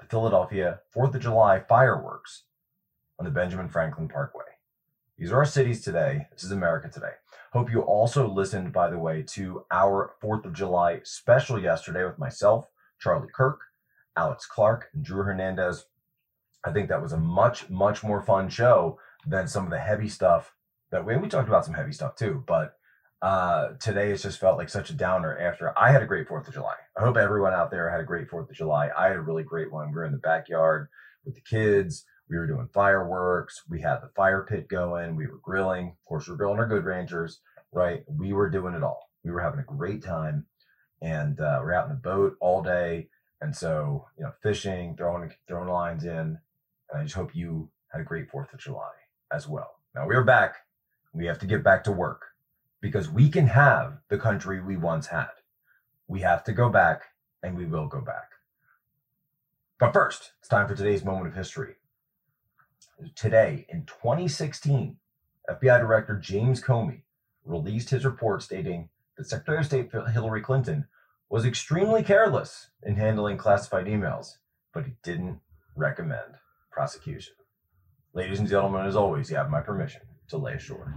the 0.00 0.06
Philadelphia 0.06 0.80
4th 0.94 1.14
of 1.14 1.22
July 1.22 1.60
fireworks 1.60 2.44
on 3.18 3.24
the 3.24 3.30
Benjamin 3.30 3.68
Franklin 3.68 4.08
Parkway. 4.08 4.44
These 5.18 5.30
are 5.30 5.38
our 5.38 5.44
cities 5.44 5.82
today. 5.82 6.26
This 6.32 6.44
is 6.44 6.50
America 6.50 6.88
today. 6.88 7.12
Hope 7.52 7.70
you 7.70 7.82
also 7.82 8.26
listened, 8.26 8.72
by 8.72 8.88
the 8.88 8.98
way, 8.98 9.22
to 9.22 9.64
our 9.70 10.14
4th 10.22 10.46
of 10.46 10.54
July 10.54 11.00
special 11.04 11.58
yesterday 11.60 12.04
with 12.04 12.18
myself, 12.18 12.66
Charlie 12.98 13.28
Kirk, 13.32 13.60
Alex 14.16 14.46
Clark, 14.46 14.88
and 14.94 15.04
Drew 15.04 15.22
Hernandez. 15.22 15.86
I 16.64 16.72
think 16.72 16.88
that 16.88 17.02
was 17.02 17.12
a 17.12 17.18
much, 17.18 17.68
much 17.70 18.04
more 18.04 18.22
fun 18.22 18.48
show 18.48 18.98
than 19.26 19.48
some 19.48 19.64
of 19.64 19.70
the 19.70 19.78
heavy 19.78 20.08
stuff 20.08 20.54
that 20.90 21.04
we, 21.04 21.16
we 21.16 21.28
talked 21.28 21.48
about 21.48 21.64
some 21.64 21.74
heavy 21.74 21.92
stuff 21.92 22.14
too, 22.14 22.44
but 22.46 22.76
uh, 23.22 23.68
today 23.80 24.10
it's 24.10 24.22
just 24.22 24.40
felt 24.40 24.58
like 24.58 24.68
such 24.68 24.90
a 24.90 24.94
downer 24.94 25.36
after 25.38 25.76
I 25.78 25.90
had 25.90 26.02
a 26.02 26.06
great 26.06 26.28
4th 26.28 26.48
of 26.48 26.54
July. 26.54 26.74
I 26.96 27.00
hope 27.00 27.16
everyone 27.16 27.54
out 27.54 27.70
there 27.70 27.90
had 27.90 28.00
a 28.00 28.04
great 28.04 28.28
4th 28.28 28.50
of 28.50 28.56
July. 28.56 28.90
I 28.96 29.06
had 29.06 29.16
a 29.16 29.20
really 29.20 29.44
great 29.44 29.72
one. 29.72 29.88
We 29.88 29.94
were 29.94 30.04
in 30.04 30.12
the 30.12 30.18
backyard 30.18 30.88
with 31.24 31.34
the 31.34 31.40
kids. 31.40 32.04
We 32.28 32.36
were 32.36 32.46
doing 32.46 32.68
fireworks. 32.72 33.62
We 33.68 33.80
had 33.80 34.00
the 34.02 34.10
fire 34.16 34.44
pit 34.48 34.68
going. 34.68 35.16
We 35.16 35.26
were 35.26 35.40
grilling. 35.42 35.88
Of 35.88 36.04
course, 36.04 36.26
we 36.28 36.34
are 36.34 36.36
grilling 36.36 36.58
our 36.58 36.66
Good 36.66 36.84
Ranchers, 36.84 37.40
right? 37.72 38.02
We 38.08 38.32
were 38.32 38.50
doing 38.50 38.74
it 38.74 38.82
all. 38.82 39.08
We 39.24 39.30
were 39.30 39.40
having 39.40 39.60
a 39.60 39.64
great 39.64 40.02
time. 40.02 40.46
And 41.00 41.40
uh, 41.40 41.60
we're 41.62 41.74
out 41.74 41.88
in 41.88 41.90
the 41.90 42.00
boat 42.00 42.36
all 42.40 42.62
day. 42.62 43.08
And 43.42 43.56
so, 43.56 44.06
you 44.16 44.22
know, 44.22 44.32
fishing, 44.40 44.96
throwing 44.96 45.32
throwing 45.48 45.68
lines 45.68 46.04
in. 46.04 46.38
And 46.90 47.00
I 47.00 47.02
just 47.02 47.16
hope 47.16 47.34
you 47.34 47.68
had 47.88 48.00
a 48.00 48.04
great 48.04 48.30
4th 48.30 48.54
of 48.54 48.60
July 48.60 48.92
as 49.32 49.48
well. 49.48 49.74
Now 49.94 50.06
we 50.06 50.14
are 50.14 50.24
back. 50.24 50.58
We 51.12 51.26
have 51.26 51.40
to 51.40 51.46
get 51.46 51.64
back 51.64 51.82
to 51.84 51.92
work 51.92 52.28
because 52.80 53.10
we 53.10 53.28
can 53.28 53.48
have 53.48 53.98
the 54.08 54.16
country 54.16 54.62
we 54.62 54.76
once 54.76 55.08
had. 55.08 55.30
We 56.06 56.20
have 56.20 56.44
to 56.44 56.52
go 56.52 56.68
back 56.68 57.02
and 57.42 57.56
we 57.56 57.66
will 57.66 57.88
go 57.88 58.00
back. 58.00 58.30
But 59.80 59.92
first, 59.92 60.32
it's 60.38 60.48
time 60.48 60.68
for 60.68 60.76
today's 60.76 61.04
moment 61.04 61.26
of 61.26 61.34
history. 61.34 61.74
Today, 63.16 63.66
in 63.68 63.84
2016, 63.86 64.96
FBI 65.50 65.80
Director 65.80 66.16
James 66.16 66.62
Comey 66.62 67.02
released 67.44 67.90
his 67.90 68.04
report 68.04 68.42
stating 68.42 68.88
that 69.16 69.26
Secretary 69.26 69.58
of 69.58 69.66
State 69.66 69.90
Hillary 70.12 70.40
Clinton 70.40 70.86
was 71.32 71.46
extremely 71.46 72.02
careless 72.02 72.68
in 72.82 72.94
handling 72.94 73.38
classified 73.38 73.86
emails, 73.86 74.36
but 74.74 74.84
he 74.84 74.92
didn't 75.02 75.40
recommend 75.74 76.34
prosecution. 76.70 77.32
Ladies 78.12 78.38
and 78.38 78.46
gentlemen, 78.46 78.84
as 78.84 78.96
always, 78.96 79.30
you 79.30 79.36
have 79.36 79.48
my 79.48 79.62
permission 79.62 80.02
to 80.28 80.36
lay 80.36 80.52
ashore. 80.52 80.94